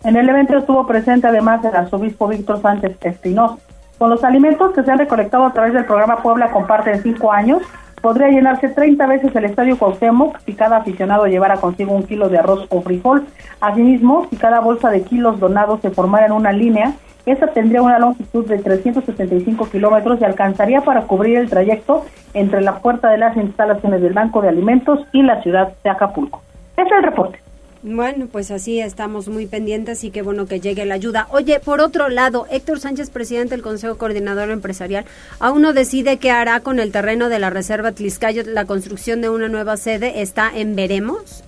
[0.03, 3.57] En el evento estuvo presente además el arzobispo Víctor Sánchez Espinosa.
[3.97, 7.31] Con los alimentos que se han recolectado a través del programa Puebla Comparte en cinco
[7.31, 7.61] años,
[8.01, 12.37] podría llenarse 30 veces el estadio Cuauhtémoc si cada aficionado llevara consigo un kilo de
[12.37, 13.25] arroz o frijol.
[13.61, 17.99] Asimismo, si cada bolsa de kilos donados se formara en una línea, esta tendría una
[17.99, 23.37] longitud de 375 kilómetros y alcanzaría para cubrir el trayecto entre la puerta de las
[23.37, 26.41] instalaciones del Banco de Alimentos y la ciudad de Acapulco.
[26.77, 27.39] Es el reporte.
[27.85, 31.27] Bueno, pues así estamos muy pendientes y qué bueno que llegue la ayuda.
[31.31, 35.03] Oye, por otro lado, Héctor Sánchez, presidente del Consejo Coordinador Empresarial,
[35.39, 38.43] aún no decide qué hará con el terreno de la Reserva Tliscayo.
[38.45, 41.43] La construcción de una nueva sede está en veremos.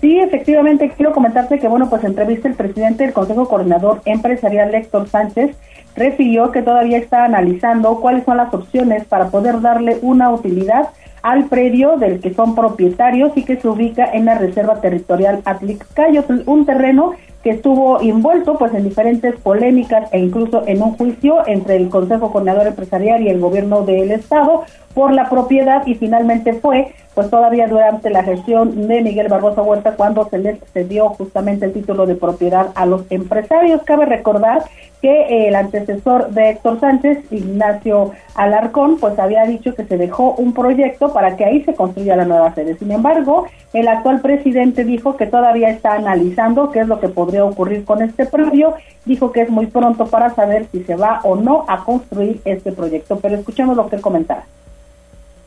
[0.00, 5.08] Sí, efectivamente, quiero comentarte que, bueno, pues entrevista el presidente del Consejo Coordinador Empresarial, Héctor
[5.08, 5.56] Sánchez,
[5.96, 10.90] refirió que todavía está analizando cuáles son las opciones para poder darle una utilidad
[11.22, 16.42] al predio del que son propietarios y que se ubica en la Reserva Territorial Atlixcayotl,
[16.46, 21.76] un terreno que estuvo envuelto pues en diferentes polémicas e incluso en un juicio entre
[21.76, 24.64] el Consejo Coordinador Empresarial y el gobierno del estado
[24.98, 29.94] por la propiedad y finalmente fue pues todavía durante la gestión de Miguel Barbosa Huerta
[29.94, 33.82] cuando se les cedió justamente el título de propiedad a los empresarios.
[33.84, 34.64] Cabe recordar
[35.00, 40.52] que el antecesor de Héctor Sánchez, Ignacio Alarcón, pues había dicho que se dejó un
[40.52, 42.76] proyecto para que ahí se construya la nueva sede.
[42.76, 47.44] Sin embargo, el actual presidente dijo que todavía está analizando qué es lo que podría
[47.44, 48.74] ocurrir con este predio.
[49.04, 52.72] Dijo que es muy pronto para saber si se va o no a construir este
[52.72, 53.20] proyecto.
[53.20, 54.42] Pero escuchemos lo que comentaba.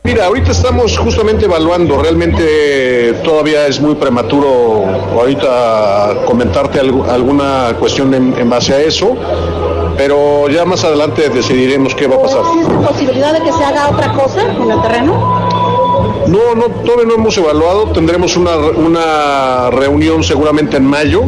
[0.03, 4.83] Mira, ahorita estamos justamente evaluando, realmente todavía es muy prematuro
[5.13, 9.15] ahorita comentarte alguna cuestión en, base a eso,
[9.95, 12.41] pero ya más adelante decidiremos qué va a pasar.
[12.41, 15.39] ¿Existe posibilidad de que se haga otra cosa con el terreno?
[16.27, 21.21] No, no, todavía no hemos evaluado, tendremos una, una reunión seguramente en mayo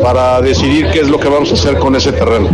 [0.00, 2.48] para decidir qué es lo que vamos a hacer con ese terreno.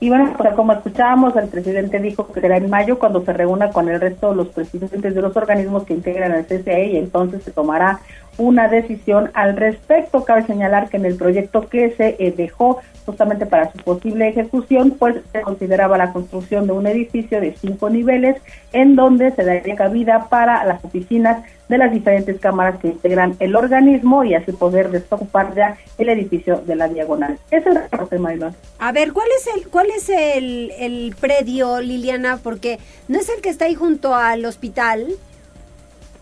[0.00, 3.88] Y bueno, como escuchábamos, el presidente dijo que será en mayo cuando se reúna con
[3.88, 7.50] el resto de los presidentes de los organismos que integran el CCE y entonces se
[7.50, 7.98] tomará
[8.38, 10.24] una decisión al respecto.
[10.24, 14.92] Cabe señalar que en el proyecto que se eh, dejó justamente para su posible ejecución,
[14.98, 18.36] pues se consideraba la construcción de un edificio de cinco niveles
[18.72, 23.56] en donde se daría cabida para las oficinas de las diferentes cámaras que integran el
[23.56, 27.38] organismo y así poder desocupar ya el edificio de la diagonal.
[27.50, 28.54] Ese es el reporte, Marilón.
[28.78, 32.38] A ver, ¿cuál es el cuál es el, el predio, Liliana?
[32.42, 32.78] Porque
[33.08, 35.06] no es el que está ahí junto al hospital.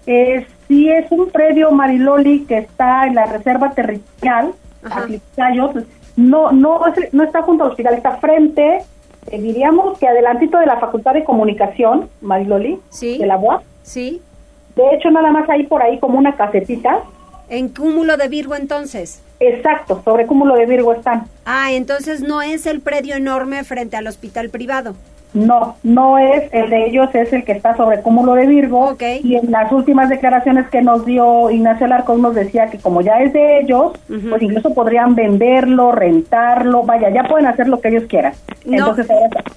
[0.06, 4.52] Eh, sí, es un predio, Mariloli, que está en la reserva territorial,
[6.16, 6.80] no, no,
[7.12, 8.78] no está junto al hospital, está frente,
[9.30, 13.18] eh, diríamos que adelantito de la Facultad de Comunicación, Mariloli, ¿Sí?
[13.18, 13.62] de la UAS.
[13.82, 14.22] Sí.
[14.76, 17.00] De hecho, nada más hay por ahí como una casetita.
[17.48, 19.22] En cúmulo de Virgo entonces.
[19.40, 21.26] Exacto, sobre cúmulo de Virgo están.
[21.44, 24.94] Ah, entonces no es el predio enorme frente al hospital privado.
[25.34, 28.96] No, no es el de ellos, es el que está sobre cúmulo de Virgo.
[29.22, 33.18] Y en las últimas declaraciones que nos dio Ignacio Alarcón nos decía que como ya
[33.20, 33.92] es de ellos,
[34.30, 38.32] pues incluso podrían venderlo, rentarlo, vaya, ya pueden hacer lo que ellos quieran.
[38.64, 39.06] Entonces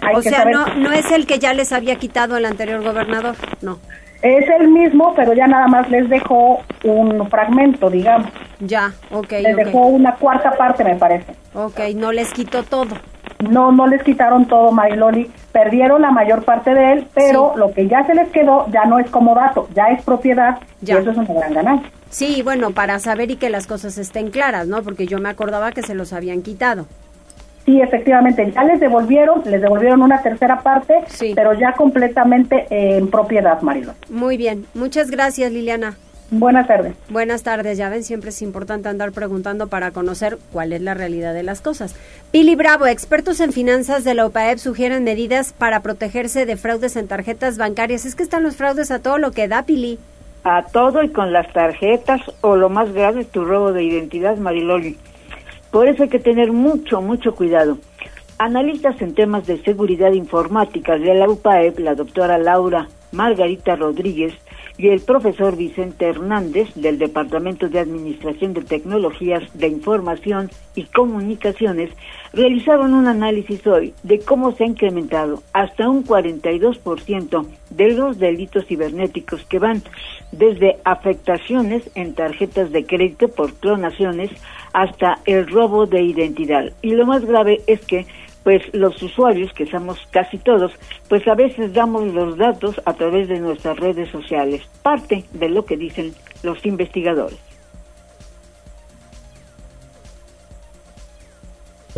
[0.01, 2.45] hay o que sea, saber- no, no es el que ya les había quitado el
[2.45, 3.79] anterior gobernador, no.
[4.21, 8.27] Es el mismo, pero ya nada más les dejó un fragmento, digamos.
[8.59, 9.63] Ya, ok, Les ok.
[9.63, 11.31] dejó una cuarta parte, me parece.
[11.53, 12.97] Ok, no les quitó todo.
[13.39, 15.31] No, no les quitaron todo, Mariloli.
[15.53, 18.99] Perdieron la mayor parte de él, pero lo que ya se les quedó ya no
[18.99, 20.95] es como dato, ya es propiedad Ya.
[20.95, 21.89] y eso es una gran ganancia.
[22.09, 24.81] Sí, bueno, para saber y que las cosas estén claras, ¿no?
[24.83, 26.85] Porque yo me acordaba que se los habían quitado.
[27.65, 30.95] Sí, efectivamente, ya les devolvieron, les devolvieron una tercera parte,
[31.35, 33.97] pero ya completamente eh, en propiedad, Mariloli.
[34.09, 35.95] Muy bien, muchas gracias Liliana.
[36.31, 36.95] Buenas tardes.
[37.09, 41.33] Buenas tardes, ya ven, siempre es importante andar preguntando para conocer cuál es la realidad
[41.33, 41.95] de las cosas.
[42.31, 47.07] Pili Bravo, expertos en finanzas de la OPAEP sugieren medidas para protegerse de fraudes en
[47.07, 48.05] tarjetas bancarias.
[48.05, 49.97] Es que están los fraudes a todo lo que da, Pili.
[50.43, 54.97] a todo y con las tarjetas o lo más grave, tu robo de identidad, Mariloli.
[55.71, 57.77] Por eso hay que tener mucho, mucho cuidado.
[58.37, 64.33] Analistas en temas de seguridad informática de la UPAEP, la doctora Laura Margarita Rodríguez
[64.79, 71.89] y el profesor Vicente Hernández del Departamento de Administración de Tecnologías de Información y Comunicaciones
[72.31, 78.65] realizaron un análisis hoy de cómo se ha incrementado hasta un 42% de los delitos
[78.67, 79.83] cibernéticos que van
[80.31, 84.31] desde afectaciones en tarjetas de crédito por clonaciones
[84.71, 86.71] hasta el robo de identidad.
[86.81, 88.05] Y lo más grave es que
[88.43, 90.71] pues los usuarios, que somos casi todos,
[91.07, 95.65] pues a veces damos los datos a través de nuestras redes sociales, parte de lo
[95.65, 96.13] que dicen
[96.43, 97.37] los investigadores.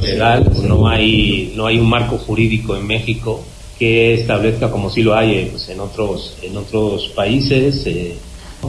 [0.02, 3.44] legal, no hay, no hay un marco jurídico en México
[3.78, 7.86] que establezca como sí lo hay eh, pues, en otros, en otros países.
[7.88, 8.16] Eh,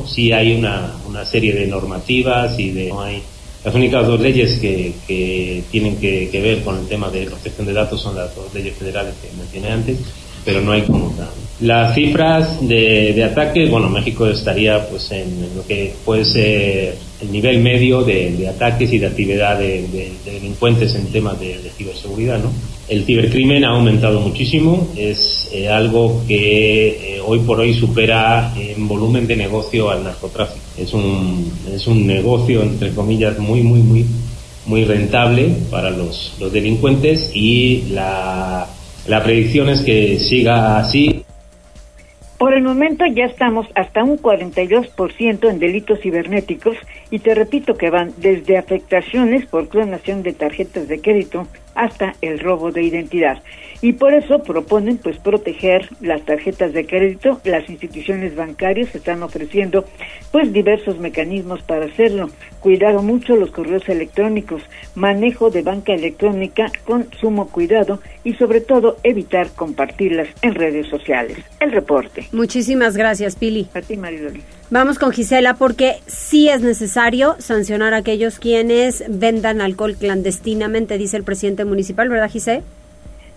[0.07, 3.23] sí hay una, una serie de normativas y de no hay
[3.65, 7.67] las únicas dos leyes que, que tienen que, que ver con el tema de protección
[7.67, 9.99] de datos son las dos leyes federales que mencioné antes,
[10.45, 11.29] pero no hay como tal.
[11.61, 17.31] Las cifras de, de ataques, bueno, México estaría pues en, lo que puede ser el
[17.31, 22.41] nivel medio de, ataques y de actividad de, de- de delincuentes en temas de ciberseguridad,
[22.41, 22.51] ¿no?
[22.93, 28.87] El cibercrimen ha aumentado muchísimo, es eh, algo que eh, hoy por hoy supera en
[28.87, 30.61] volumen de negocio al narcotráfico.
[30.77, 34.05] Es un, es un negocio, entre comillas, muy, muy, muy,
[34.67, 38.67] muy rentable para los, los delincuentes y la,
[39.09, 41.25] la predicción es que siga así
[42.37, 46.77] Por el momento ya estamos hasta un 42% en delitos cibernéticos
[47.13, 52.39] y te repito que van desde afectaciones por clonación de tarjetas de crédito hasta el
[52.39, 53.43] robo de identidad.
[53.83, 57.39] Y por eso proponen pues proteger las tarjetas de crédito.
[57.45, 59.85] Las instituciones bancarias están ofreciendo
[60.31, 62.31] pues diversos mecanismos para hacerlo.
[62.61, 64.63] Cuidado mucho los correos electrónicos,
[64.95, 71.37] manejo de banca electrónica con sumo cuidado y sobre todo evitar compartirlas en redes sociales.
[71.61, 72.27] El reporte.
[72.33, 73.69] Muchísimas gracias, Pili.
[73.75, 74.41] A ti, Mariloli.
[74.73, 81.19] Vamos con Gisela porque sí es necesario sancionar a aquellos quienes vendan alcohol clandestinamente, dice
[81.19, 82.63] el presidente municipal, ¿verdad, Gisela?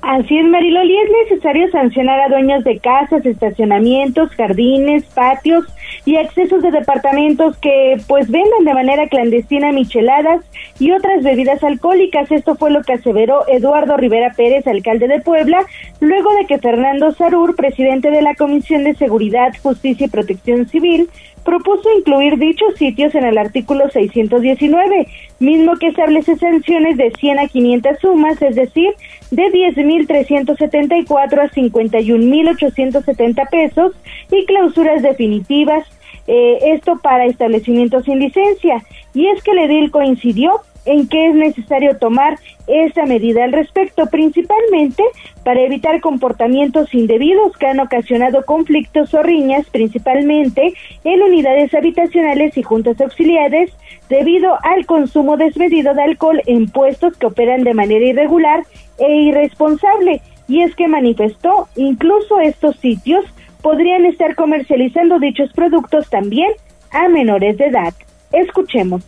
[0.01, 5.65] Así es, Mariloli, es necesario sancionar a dueños de casas, estacionamientos, jardines, patios
[6.05, 10.45] y accesos de departamentos que pues vendan de manera clandestina micheladas
[10.79, 12.31] y otras bebidas alcohólicas.
[12.31, 15.65] Esto fue lo que aseveró Eduardo Rivera Pérez, alcalde de Puebla,
[15.99, 21.09] luego de que Fernando Sarur, presidente de la Comisión de Seguridad, Justicia y Protección Civil,
[21.45, 25.07] propuso incluir dichos sitios en el artículo 619,
[25.39, 28.89] mismo que establece sanciones de 100 a 500 sumas, es decir,
[29.31, 33.93] de 10.374 a 51.870 pesos
[34.31, 35.87] y clausuras definitivas,
[36.27, 38.83] eh, esto para establecimientos sin licencia.
[39.13, 44.05] Y es que el edil coincidió en que es necesario tomar esa medida al respecto,
[44.07, 45.03] principalmente
[45.43, 50.73] para evitar comportamientos indebidos que han ocasionado conflictos o riñas, principalmente
[51.03, 53.71] en unidades habitacionales y juntas auxiliares,
[54.09, 58.63] debido al consumo desmedido de alcohol en puestos que operan de manera irregular
[58.97, 60.21] e irresponsable.
[60.47, 63.25] Y es que manifestó, incluso estos sitios
[63.65, 66.51] podrían estar comercializando dichos productos también
[66.91, 67.95] a menores de edad.
[68.31, 69.01] Escuchemos.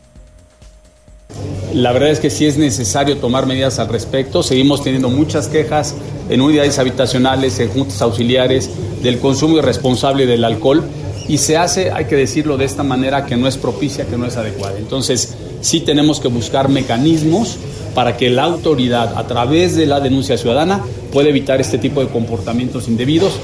[1.75, 4.41] La verdad es que sí es necesario tomar medidas al respecto.
[4.41, 5.95] Seguimos teniendo muchas quejas
[6.27, 8.71] en unidades habitacionales, en juntas auxiliares,
[9.03, 10.83] del consumo irresponsable del alcohol
[11.27, 14.25] y se hace, hay que decirlo de esta manera, que no es propicia, que no
[14.25, 14.79] es adecuada.
[14.79, 17.59] Entonces, sí tenemos que buscar mecanismos
[17.93, 20.81] para que la autoridad, a través de la denuncia ciudadana,
[21.13, 23.39] pueda evitar este tipo de comportamientos indebidos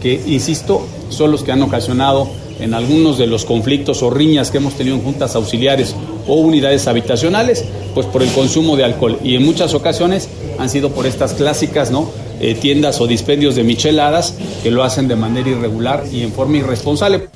[0.00, 2.28] que, insisto, son los que han ocasionado
[2.60, 5.94] en algunos de los conflictos o riñas que hemos tenido en juntas auxiliares
[6.26, 9.18] o unidades habitacionales, pues por el consumo de alcohol.
[9.22, 10.28] Y en muchas ocasiones
[10.58, 12.10] han sido por estas clásicas ¿no?
[12.40, 16.58] Eh, tiendas o dispendios de micheladas que lo hacen de manera irregular y en forma
[16.58, 17.28] irresponsable.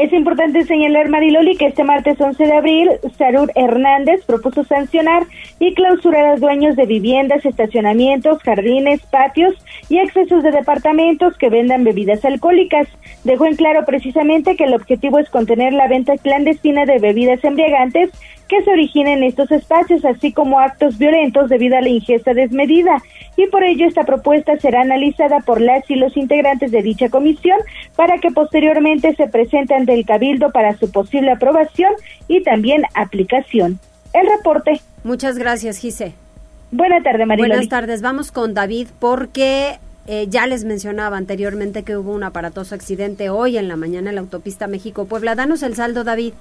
[0.00, 5.24] Es importante señalar, Mariloli, que este martes 11 de abril, Sarur Hernández propuso sancionar
[5.58, 9.54] y clausurar a dueños de viviendas, estacionamientos, jardines, patios
[9.90, 12.88] y accesos de departamentos que vendan bebidas alcohólicas.
[13.24, 18.08] Dejó en claro precisamente que el objetivo es contener la venta clandestina de bebidas embriagantes
[18.50, 23.00] que se originen en estos espacios, así como actos violentos debido a la ingesta desmedida.
[23.36, 27.58] Y por ello esta propuesta será analizada por las y los integrantes de dicha comisión
[27.94, 31.92] para que posteriormente se presente ante el Cabildo para su posible aprobación
[32.26, 33.78] y también aplicación.
[34.12, 34.80] El reporte.
[35.04, 36.12] Muchas gracias, Gise.
[36.72, 37.46] Buenas tardes, María.
[37.46, 38.02] Buenas tardes.
[38.02, 39.78] Vamos con David porque
[40.08, 44.16] eh, ya les mencionaba anteriormente que hubo un aparatoso accidente hoy en la mañana en
[44.16, 45.36] la autopista México-Puebla.
[45.36, 46.32] Danos el saldo, David.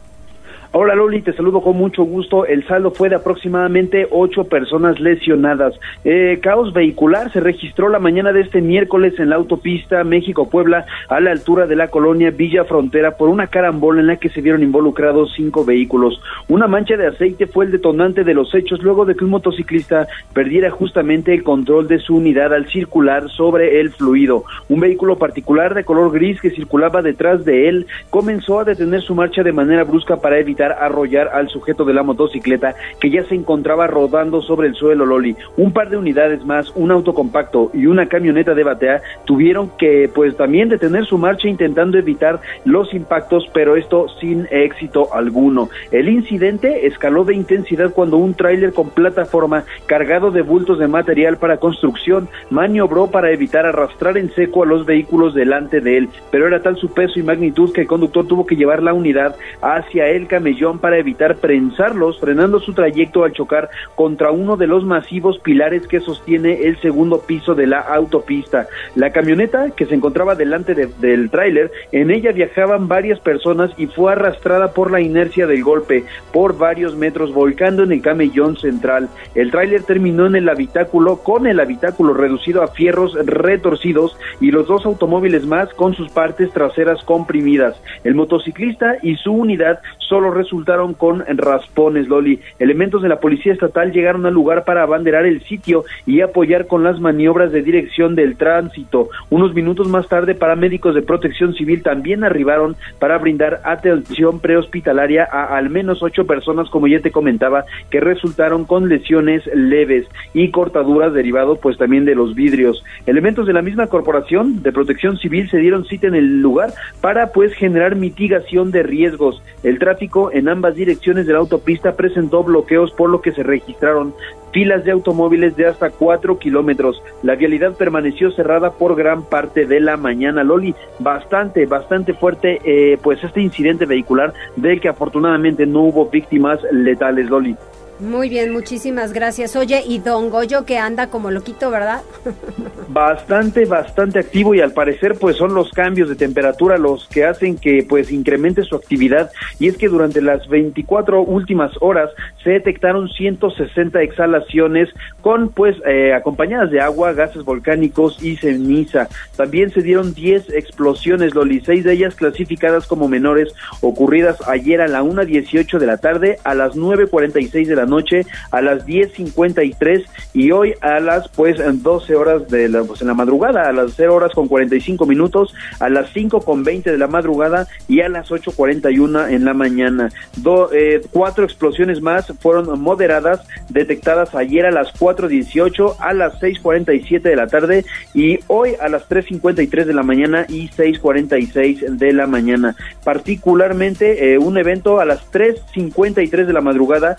[0.71, 2.45] Hola Loli, te saludo con mucho gusto.
[2.45, 5.73] El saldo fue de aproximadamente ocho personas lesionadas.
[6.03, 11.19] Eh, caos vehicular se registró la mañana de este miércoles en la autopista México-Puebla a
[11.21, 14.61] la altura de la colonia Villa Frontera por una carambola en la que se vieron
[14.61, 16.21] involucrados cinco vehículos.
[16.49, 20.07] Una mancha de aceite fue el detonante de los hechos luego de que un motociclista
[20.33, 24.43] perdiera justamente el control de su unidad al circular sobre el fluido.
[24.69, 29.15] Un vehículo particular de color gris que circulaba detrás de él comenzó a detener su
[29.15, 33.35] marcha de manera brusca para evitar arrollar al sujeto de la motocicleta que ya se
[33.35, 35.35] encontraba rodando sobre el suelo Loli.
[35.57, 40.09] Un par de unidades más, un auto compacto y una camioneta de batea tuvieron que
[40.13, 45.69] pues también detener su marcha intentando evitar los impactos, pero esto sin éxito alguno.
[45.91, 51.37] El incidente escaló de intensidad cuando un tráiler con plataforma cargado de bultos de material
[51.37, 56.47] para construcción maniobró para evitar arrastrar en seco a los vehículos delante de él, pero
[56.47, 60.07] era tal su peso y magnitud que el conductor tuvo que llevar la unidad hacia
[60.07, 65.39] el camión para evitar prensarlos, frenando su trayecto al chocar contra uno de los masivos
[65.39, 68.67] pilares que sostiene el segundo piso de la autopista.
[68.95, 74.11] La camioneta que se encontraba delante del tráiler, en ella viajaban varias personas y fue
[74.11, 79.09] arrastrada por la inercia del golpe por varios metros, volcando en el camellón central.
[79.35, 84.67] El tráiler terminó en el habitáculo con el habitáculo reducido a fierros retorcidos y los
[84.67, 87.79] dos automóviles más con sus partes traseras comprimidas.
[88.03, 92.39] El motociclista y su unidad solo resultaron con raspones, Loli.
[92.57, 96.83] Elementos de la Policía Estatal llegaron al lugar para abanderar el sitio y apoyar con
[96.83, 99.09] las maniobras de dirección del tránsito.
[99.29, 105.57] Unos minutos más tarde, paramédicos de protección civil también arribaron para brindar atención prehospitalaria a
[105.57, 111.13] al menos ocho personas, como ya te comentaba, que resultaron con lesiones leves y cortaduras
[111.13, 112.83] derivado pues también de los vidrios.
[113.05, 117.31] Elementos de la misma corporación de protección civil se dieron cita en el lugar para
[117.31, 119.41] pues generar mitigación de riesgos.
[119.63, 124.13] El tráfico en ambas direcciones de la autopista presentó bloqueos por lo que se registraron
[124.51, 127.01] filas de automóviles de hasta cuatro kilómetros.
[127.23, 130.43] La vialidad permaneció cerrada por gran parte de la mañana.
[130.43, 136.59] Loli, bastante, bastante fuerte, eh, pues este incidente vehicular del que afortunadamente no hubo víctimas
[136.71, 137.55] letales, Loli.
[137.99, 139.57] Muy bien, muchísimas gracias.
[139.57, 142.01] Oye, y Don Goyo que anda como loquito, ¿verdad?
[142.91, 147.55] Bastante, bastante activo y al parecer pues son los cambios de temperatura los que hacen
[147.55, 149.29] que pues incremente su actividad
[149.59, 152.09] y es que durante las 24 últimas horas
[152.43, 154.89] se detectaron 160 exhalaciones
[155.21, 159.07] con pues eh, acompañadas de agua, gases volcánicos y ceniza.
[159.35, 164.87] También se dieron 10 explosiones, Loli, seis de ellas clasificadas como menores ocurridas ayer a
[164.87, 170.51] la 1.18 de la tarde, a las 9.46 de la noche a las 10.53 y
[170.51, 174.15] hoy a las pues 12 horas de la, pues en la madrugada, a las 0
[174.15, 178.29] horas con 45 minutos, a las 5 con 20 de la madrugada y a las
[178.29, 180.09] 8.41 en la mañana.
[180.37, 187.21] Do, eh, cuatro explosiones más fueron moderadas, detectadas ayer a las 4.18, a las 6.47
[187.21, 192.27] de la tarde y hoy a las 3.53 de la mañana y 6.46 de la
[192.27, 192.75] mañana.
[193.03, 197.17] Particularmente eh, un evento a las 3.53 de la madrugada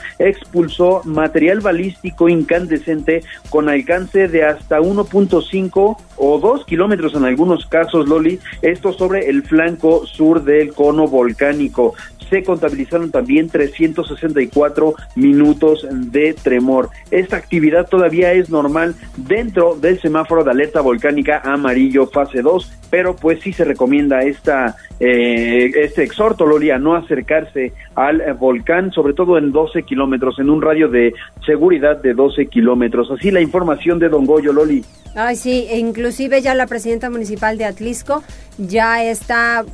[0.60, 8.08] expulsó material balístico incandescente con alcance de hasta 1.5 o dos kilómetros en algunos casos,
[8.08, 11.94] Loli, esto sobre el flanco sur del cono volcánico
[12.30, 16.88] se contabilizaron también 364 minutos de tremor.
[17.10, 23.16] Esta actividad todavía es normal dentro del semáforo de alerta volcánica amarillo fase 2, pero
[23.16, 29.14] pues sí se recomienda esta eh, este exhorto, Loli, a no acercarse al volcán, sobre
[29.14, 31.14] todo en 12 kilómetros, en un radio de
[31.44, 33.10] seguridad de 12 kilómetros.
[33.10, 34.84] Así la información de Don Goyo, Loli.
[35.16, 35.78] Ay, sí, e
[36.10, 38.24] inclusive ya la presidenta municipal de Atlisco
[38.58, 39.64] ya está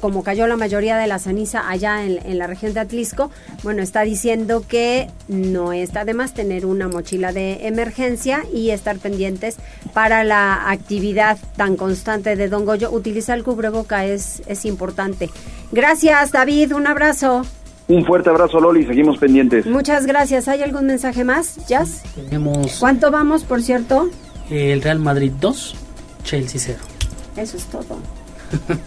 [0.00, 3.30] como cayó la mayoría de la ceniza allá en, la región de Atlisco,
[3.62, 8.98] bueno, está diciendo que no está de más tener una mochila de emergencia y estar
[8.98, 9.58] pendientes
[9.94, 12.90] para la actividad tan constante de Don Goyo.
[12.90, 15.30] Utilizar el cubreboca es, es importante.
[15.70, 16.74] Gracias, David.
[16.74, 17.42] Un abrazo.
[17.86, 18.84] Un fuerte abrazo, Loli.
[18.86, 19.66] Seguimos pendientes.
[19.66, 20.48] Muchas gracias.
[20.48, 22.02] ¿Hay algún mensaje más, Jazz?
[22.16, 22.78] Tenemos.
[22.80, 24.10] ¿Cuánto vamos, por cierto?
[24.50, 25.74] El Real Madrid 2,
[26.24, 26.78] Chelsea 0.
[27.36, 27.98] Eso es todo.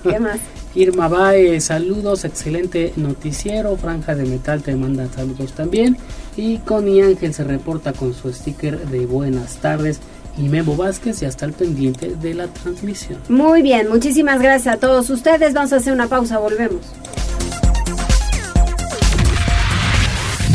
[0.03, 0.39] ¿Qué más?
[0.75, 3.75] Irma Bae, saludos, excelente noticiero.
[3.75, 5.97] Franja de Metal te manda saludos también.
[6.37, 9.99] Y Connie Ángel se reporta con su sticker de buenas tardes.
[10.37, 13.19] Y Memo Vázquez ya está al pendiente de la transmisión.
[13.27, 15.53] Muy bien, muchísimas gracias a todos ustedes.
[15.53, 16.81] Vamos a hacer una pausa, volvemos.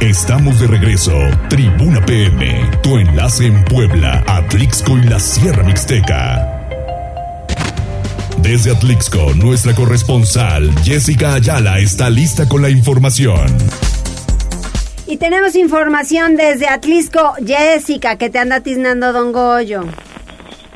[0.00, 1.12] Estamos de regreso.
[1.48, 6.68] Tribuna PM, tu enlace en Puebla, Atlixco y la Sierra Mixteca.
[8.40, 13.48] Desde Atlixco, nuestra corresponsal Jessica Ayala está lista con la información.
[15.08, 19.84] Y tenemos información desde Atlisco, Jessica, que te anda tiznando Don Goyo.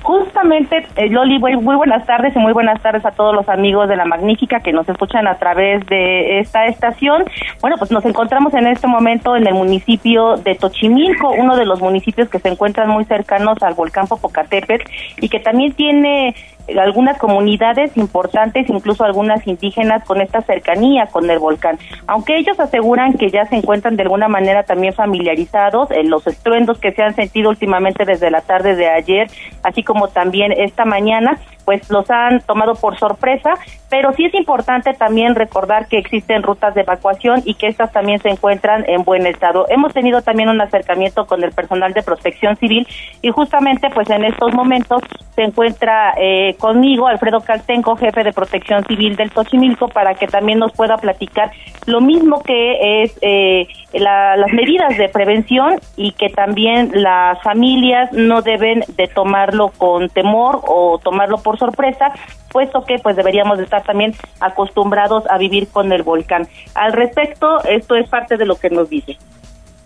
[0.03, 3.97] Justamente, eh, Loli, muy, buenas tardes y muy buenas tardes a todos los amigos de
[3.97, 7.25] La Magnífica que nos escuchan a través de esta estación.
[7.61, 11.81] Bueno, pues nos encontramos en este momento en el municipio de Tochimilco, uno de los
[11.81, 14.91] municipios que se encuentran muy cercanos al volcán Popocatépetl
[15.21, 16.35] y que también tiene
[16.79, 21.79] algunas comunidades importantes, incluso algunas indígenas, con esta cercanía con el volcán.
[22.07, 26.79] Aunque ellos aseguran que ya se encuentran de alguna manera también familiarizados en los estruendos
[26.79, 29.31] que se han sentido últimamente desde la tarde de ayer,
[29.63, 33.55] así como también esta mañana, pues los han tomado por sorpresa,
[33.89, 38.21] pero sí es importante también recordar que existen rutas de evacuación y que estas también
[38.21, 39.67] se encuentran en buen estado.
[39.69, 42.87] Hemos tenido también un acercamiento con el personal de protección civil
[43.21, 45.03] y justamente pues en estos momentos
[45.35, 50.59] se encuentra eh, conmigo Alfredo Caltenco, jefe de protección civil del Tochimilco, para que también
[50.59, 51.51] nos pueda platicar
[51.87, 58.43] lo mismo que es eh, las medidas de prevención y que también las familias no
[58.43, 62.13] deben de tomarlo con temor o tomarlo por sorpresa,
[62.51, 66.47] puesto que pues deberíamos estar también acostumbrados a vivir con el volcán.
[66.75, 69.17] Al respecto, esto es parte de lo que nos dice.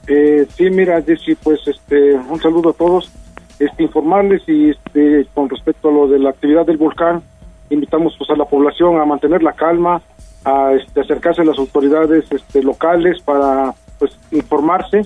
[0.09, 3.11] Eh, sí, mira, Jessy, pues este, un saludo a todos.
[3.59, 7.22] Este, informarles y este, con respecto a lo de la actividad del volcán,
[7.70, 10.02] invitamos pues a la población a mantener la calma,
[10.44, 15.02] a este, acercarse a las autoridades este, locales para pues informarse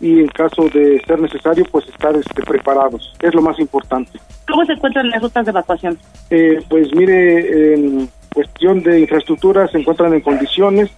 [0.00, 3.12] y en caso de ser necesario pues estar este, preparados.
[3.20, 4.18] Es lo más importante.
[4.48, 5.98] Cómo se encuentran las rutas de evacuación
[6.30, 10.90] eh, pues mire en cuestión de infraestructura se encuentran en condiciones.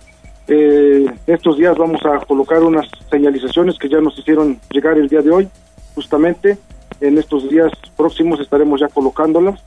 [0.48, 5.22] Eh, estos días vamos a colocar unas señalizaciones que ya nos hicieron llegar el día
[5.22, 5.48] de hoy
[5.94, 6.58] justamente
[7.00, 9.60] en estos días próximos estaremos ya colocándolas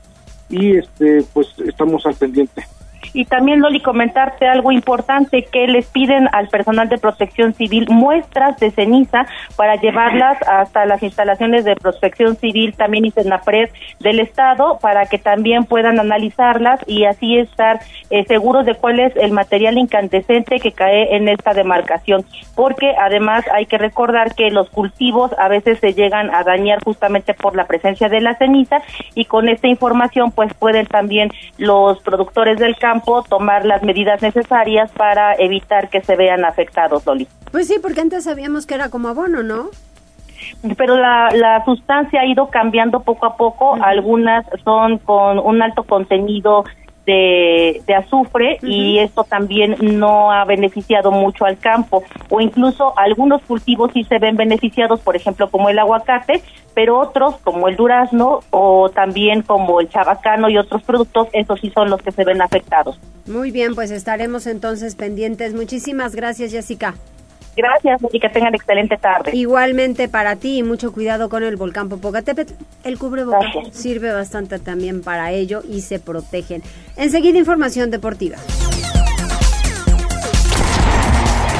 [0.48, 2.66] y este pues estamos al pendiente
[3.12, 8.58] y también, Loli, comentarte algo importante, que les piden al personal de protección civil muestras
[8.58, 9.26] de ceniza
[9.56, 15.18] para llevarlas hasta las instalaciones de protección civil, también y Senapred del Estado, para que
[15.18, 17.80] también puedan analizarlas y así estar
[18.10, 22.24] eh, seguros de cuál es el material incandescente que cae en esta demarcación.
[22.54, 27.34] Porque además hay que recordar que los cultivos a veces se llegan a dañar justamente
[27.34, 28.82] por la presencia de la ceniza
[29.14, 32.93] y con esta información pues pueden también los productores del campo
[33.28, 37.26] tomar las medidas necesarias para evitar que se vean afectados, Loli.
[37.50, 39.70] Pues sí, porque antes sabíamos que era como abono, ¿no?
[40.76, 43.76] Pero la, la sustancia ha ido cambiando poco a poco.
[43.82, 46.64] Algunas son con un alto contenido
[47.06, 53.90] de, azufre y esto también no ha beneficiado mucho al campo o incluso algunos cultivos
[53.92, 56.42] sí se ven beneficiados, por ejemplo como el aguacate,
[56.74, 61.70] pero otros como el durazno o también como el chabacano y otros productos, esos sí
[61.70, 62.98] son los que se ven afectados.
[63.26, 65.54] Muy bien, pues estaremos entonces pendientes.
[65.54, 66.94] Muchísimas gracias, Jessica.
[67.56, 69.30] Gracias y que tengan excelente tarde.
[69.34, 72.52] Igualmente para ti y mucho cuidado con el volcán Popocatépetl.
[72.84, 76.62] El cubrebocas sirve bastante también para ello y se protegen.
[76.96, 78.36] Enseguida información deportiva.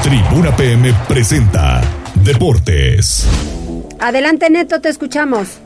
[0.03, 1.81] Tribuna PM presenta
[2.23, 3.27] Deportes.
[3.99, 5.59] Adelante Neto, te escuchamos.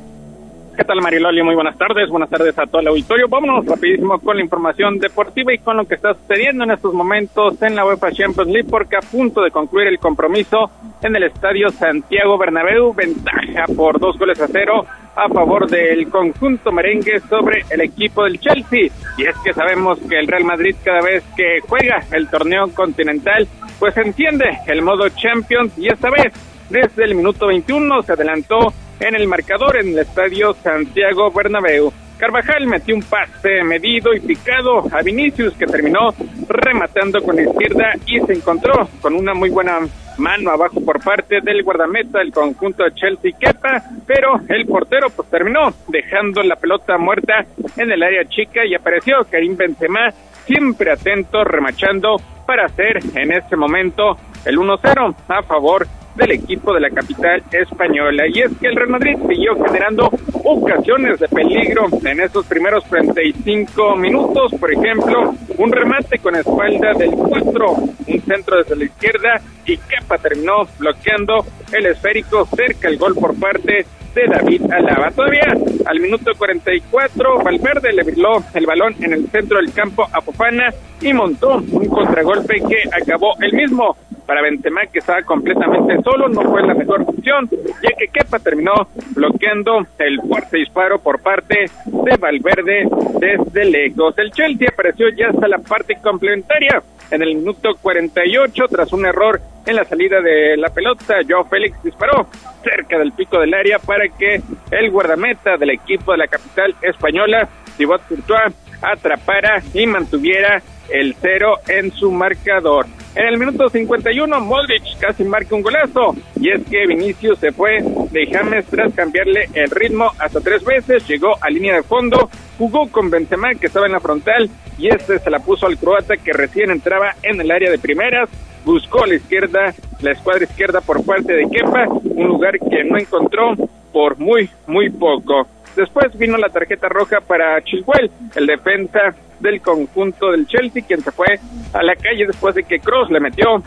[0.79, 1.43] ¿Qué tal Mariloli?
[1.43, 3.27] Muy buenas tardes, buenas tardes a todo el auditorio.
[3.27, 7.61] Vámonos rapidísimo con la información deportiva y con lo que está sucediendo en estos momentos
[7.61, 10.71] en la UEFA Champions League porque a punto de concluir el compromiso
[11.01, 14.85] en el estadio Santiago Bernabéu, ventaja por dos goles a cero
[15.17, 18.87] a favor del conjunto merengue sobre el equipo del Chelsea.
[19.17, 23.49] Y es que sabemos que el Real Madrid cada vez que juega el torneo continental,
[23.79, 26.31] pues entiende el modo Champions y esta vez
[26.69, 31.91] desde el minuto 21 se adelantó en el marcador en el estadio Santiago Bernabéu.
[32.17, 36.13] Carvajal metió un pase medido y picado a Vinicius que terminó
[36.49, 39.79] rematando con la izquierda y se encontró con una muy buena
[40.17, 45.29] mano abajo por parte del guardameta del conjunto de Chelsea Kepa, pero el portero pues
[45.29, 47.45] terminó dejando la pelota muerta
[47.77, 50.09] en el área chica y apareció Karim Benzema
[50.45, 56.81] siempre atento remachando para hacer en ese momento el 1-0 a favor del equipo de
[56.81, 58.23] la capital española.
[58.27, 60.09] Y es que el Real Madrid siguió generando
[60.43, 64.53] ocasiones de peligro en esos primeros 35 minutos.
[64.59, 67.71] Por ejemplo, un remate con espalda del 4,
[68.07, 73.39] un centro desde la izquierda y Kepa terminó bloqueando el esférico cerca el gol por
[73.39, 73.85] parte
[74.15, 75.11] de David Alaba.
[75.11, 75.53] Todavía
[75.85, 80.73] al minuto 44, Valverde le brilló el balón en el centro del campo a Fofana
[81.01, 83.95] y montó un contragolpe que acabó el mismo
[84.29, 87.49] para Benzema que estaba completamente solo, no fue la mejor opción,
[87.81, 92.87] ya que Kepa terminó bloqueando el fuerte disparo por parte de Valverde
[93.19, 94.15] desde lejos.
[94.19, 99.41] El Chelsea apareció ya hasta la parte complementaria en el minuto 48 tras un error
[99.65, 101.15] en la salida de la pelota.
[101.27, 102.27] Joe Félix disparó
[102.63, 107.49] cerca del pico del área para que el guardameta del equipo de la capital española,
[107.77, 110.61] Thibaut Courtois, atrapara y mantuviera
[110.91, 112.85] el cero en su marcador.
[113.15, 116.15] En el minuto 51, Modric casi marca un golazo.
[116.39, 117.79] Y es que Vinicius se fue
[118.11, 121.07] de James tras cambiarle el ritmo hasta tres veces.
[121.07, 125.19] Llegó a línea de fondo, jugó con Benzema que estaba en la frontal y este
[125.19, 128.29] se la puso al croata que recién entraba en el área de primeras.
[128.63, 132.97] Buscó a la izquierda, la escuadra izquierda por parte de Kepa, un lugar que no
[132.97, 133.55] encontró
[133.91, 135.47] por muy, muy poco.
[135.75, 141.11] Después vino la tarjeta roja para Chilwell, el defensa del conjunto del Chelsea, quien se
[141.11, 141.39] fue
[141.73, 143.61] a la calle después de que Cross le metió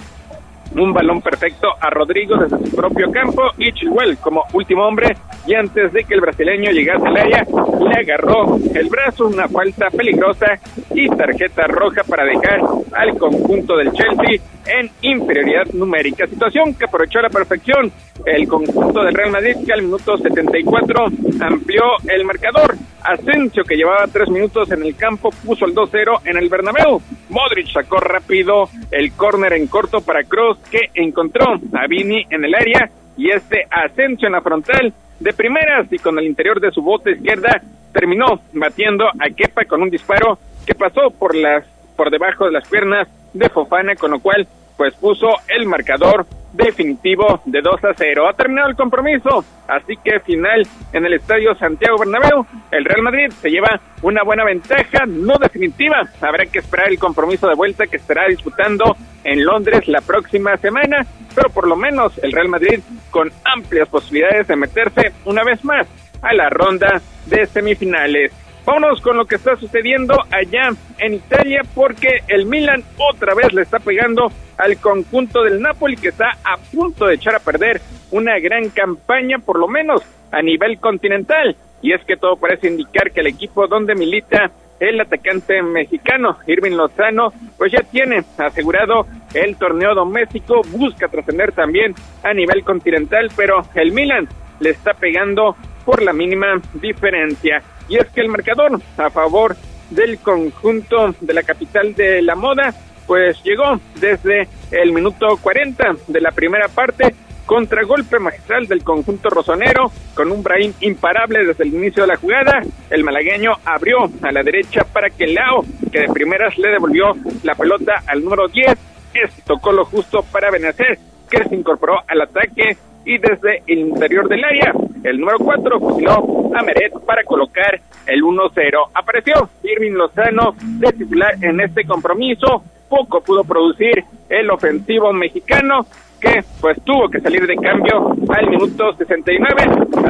[0.76, 5.16] un balón perfecto a Rodrigo desde su propio campo y Chilwell como último hombre
[5.46, 7.46] y antes de que el brasileño llegase al área
[7.80, 10.58] le agarró el brazo, una falta peligrosa
[10.94, 12.60] y tarjeta roja para dejar
[12.92, 17.90] al conjunto del Chelsea en inferioridad numérica, situación que aprovechó a la perfección
[18.24, 21.06] el conjunto del Real Madrid que al minuto 74
[21.40, 22.76] amplió el marcador.
[23.04, 27.00] Asensio que llevaba tres minutos en el campo puso el 2-0 en el Bernabéu.
[27.28, 32.54] Modric sacó rápido el córner en corto para Cross que encontró a Vini en el
[32.54, 36.82] área y este Asensio en la frontal de primeras y con el interior de su
[36.82, 37.60] bote izquierda
[37.92, 42.68] terminó batiendo a Kepa con un disparo que pasó por las por debajo de las
[42.68, 44.46] piernas de Fofana con lo cual
[44.76, 48.28] pues puso el marcador definitivo de 2 a 0.
[48.28, 52.46] Ha terminado el compromiso, así que final en el Estadio Santiago Bernabéu.
[52.70, 56.02] El Real Madrid se lleva una buena ventaja, no definitiva.
[56.20, 61.06] Habrá que esperar el compromiso de vuelta que estará disputando en Londres la próxima semana,
[61.34, 62.80] pero por lo menos el Real Madrid
[63.10, 65.86] con amplias posibilidades de meterse una vez más
[66.22, 68.32] a la ronda de semifinales.
[68.64, 73.62] Vámonos con lo que está sucediendo allá en Italia porque el Milan otra vez le
[73.62, 77.80] está pegando al conjunto del Napoli que está a punto de echar a perder
[78.12, 83.10] una gran campaña por lo menos a nivel continental y es que todo parece indicar
[83.10, 89.56] que el equipo donde milita el atacante mexicano Irving Lozano pues ya tiene asegurado el
[89.56, 94.28] torneo doméstico, busca trascender también a nivel continental, pero el Milan
[94.60, 97.62] le está pegando por la mínima diferencia.
[97.92, 99.54] Y es que el marcador a favor
[99.90, 102.72] del conjunto de la capital de la moda,
[103.06, 107.14] pues llegó desde el minuto 40 de la primera parte
[107.44, 112.62] Contragolpe magistral del conjunto rosonero con un Brahim imparable desde el inicio de la jugada.
[112.88, 115.62] El malagueño abrió a la derecha para que Lao,
[115.92, 117.12] que de primeras le devolvió
[117.42, 118.68] la pelota al número 10,
[119.12, 124.28] es, tocó lo justo para Benacer, que se incorporó al ataque y desde el interior
[124.28, 124.72] del área,
[125.04, 128.90] el número 4 fusiló a Meret para colocar el 1-0.
[128.94, 135.86] Apareció Irving Lozano de titular en este compromiso, poco pudo producir el ofensivo mexicano
[136.22, 139.54] que pues tuvo que salir de cambio al minuto 69,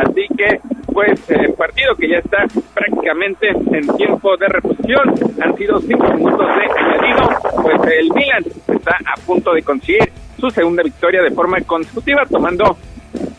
[0.05, 0.61] así que
[0.93, 2.45] pues el partido que ya está
[2.75, 7.31] prácticamente en tiempo de reposición, han sido cinco minutos de añadido,
[7.63, 12.77] pues el Milan está a punto de conseguir su segunda victoria de forma consecutiva, tomando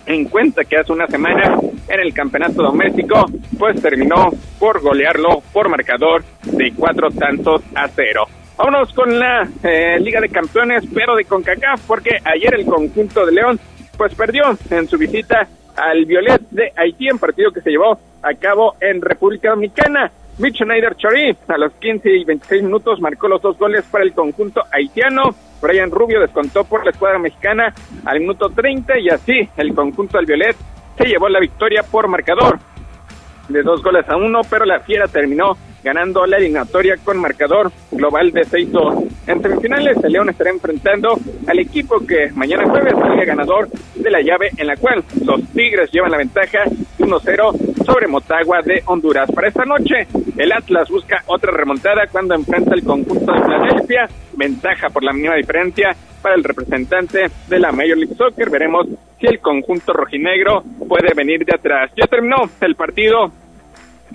[0.07, 3.25] en cuenta que hace una semana en el campeonato doméstico,
[3.59, 8.25] pues terminó por golearlo por marcador de cuatro tantos a cero.
[8.57, 13.31] Vámonos con la eh, Liga de Campeones, pero de CONCACAF, porque ayer el conjunto de
[13.31, 13.59] León
[13.97, 18.33] pues perdió en su visita al Violet de Haití, en partido que se llevó a
[18.35, 20.11] cabo en República Dominicana.
[20.37, 24.13] Mitch Schneider Chori a los 15 y 26 minutos marcó los dos goles para el
[24.13, 25.35] conjunto haitiano.
[25.61, 27.73] Brian Rubio descontó por la escuadra mexicana
[28.05, 30.55] al minuto 30 y así el conjunto del Violet
[30.97, 32.59] se llevó la victoria por marcador
[33.47, 38.31] de dos goles a uno, pero la Fiera terminó ganando la eliminatoria con marcador global
[38.31, 39.09] de 6-2.
[39.27, 41.17] En semifinales, el León estará enfrentando
[41.47, 45.91] al equipo que mañana jueves salga ganador de la llave en la cual los Tigres
[45.91, 46.63] llevan la ventaja
[46.99, 49.31] 1-0 sobre Motagua de Honduras.
[49.31, 50.07] Para esta noche,
[50.37, 55.35] el Atlas busca otra remontada cuando enfrenta el conjunto de Filadelfia, ventaja por la mínima
[55.35, 58.49] diferencia para el representante de la Major League Soccer.
[58.49, 58.87] Veremos
[59.19, 61.91] si el conjunto rojinegro puede venir de atrás.
[61.95, 63.31] Ya terminó el partido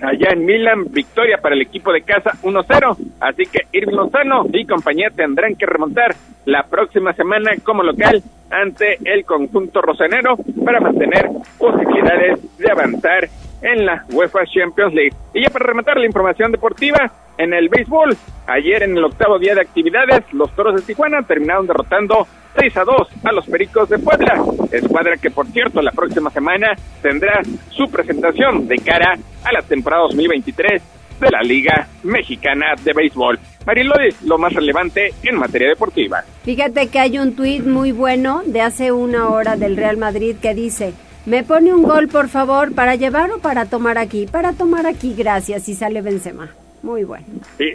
[0.01, 4.65] allá en Milan, victoria para el equipo de casa 1-0, así que Irving Lozano y
[4.65, 11.29] compañía tendrán que remontar la próxima semana como local ante el conjunto rosanero para mantener
[11.57, 13.29] posibilidades de avanzar
[13.61, 15.15] en la UEFA Champions League.
[15.33, 18.15] Y ya para rematar la información deportiva, en el béisbol,
[18.47, 22.27] ayer en el octavo día de actividades, los Toros de Tijuana terminaron derrotando
[22.59, 26.75] 6 a 2 a los Pericos de Puebla, escuadra que por cierto la próxima semana
[27.01, 30.81] tendrá su presentación de cara a la temporada 2023
[31.21, 33.39] de la Liga Mexicana de Béisbol.
[33.65, 36.23] Marilodi, lo más relevante en materia deportiva.
[36.43, 40.53] Fíjate que hay un tuit muy bueno de hace una hora del Real Madrid que
[40.53, 40.93] dice,
[41.25, 45.13] me pone un gol por favor para llevar o para tomar aquí, para tomar aquí,
[45.17, 46.49] gracias, y sale Benzema.
[46.81, 47.25] Muy bueno.
[47.57, 47.73] Sí,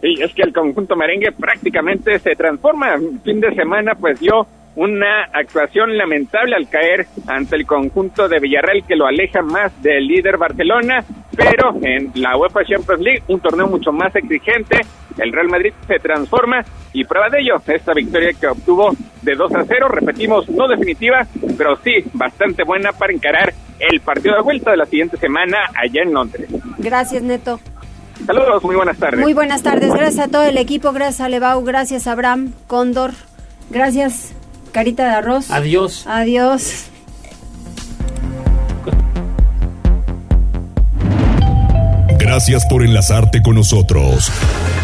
[0.00, 2.96] Sí, es que el conjunto merengue prácticamente se transforma.
[3.24, 4.46] Fin de semana, pues dio
[4.76, 10.06] una actuación lamentable al caer ante el conjunto de Villarreal que lo aleja más del
[10.06, 11.04] líder Barcelona,
[11.36, 14.82] pero en la UEFA Champions League, un torneo mucho más exigente,
[15.18, 18.92] el Real Madrid se transforma y prueba de ello esta victoria que obtuvo
[19.22, 24.36] de 2 a 0, repetimos, no definitiva, pero sí bastante buena para encarar el partido
[24.36, 26.48] de vuelta de la siguiente semana allá en Londres.
[26.78, 27.58] Gracias, Neto.
[28.26, 29.20] Saludos, muy buenas tardes.
[29.20, 33.12] Muy buenas tardes, gracias a todo el equipo, gracias a Levau, gracias a Abraham, Cóndor,
[33.70, 34.32] gracias
[34.72, 35.50] Carita de Arroz.
[35.50, 36.04] Adiós.
[36.06, 36.90] Adiós.
[42.18, 44.30] Gracias por enlazarte con nosotros.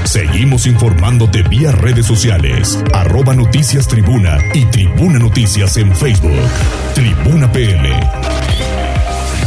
[0.04, 6.32] Seguimos informándote vía redes sociales, arroba noticias tribuna y tribuna noticias en Facebook.
[6.94, 8.00] Tribuna PM.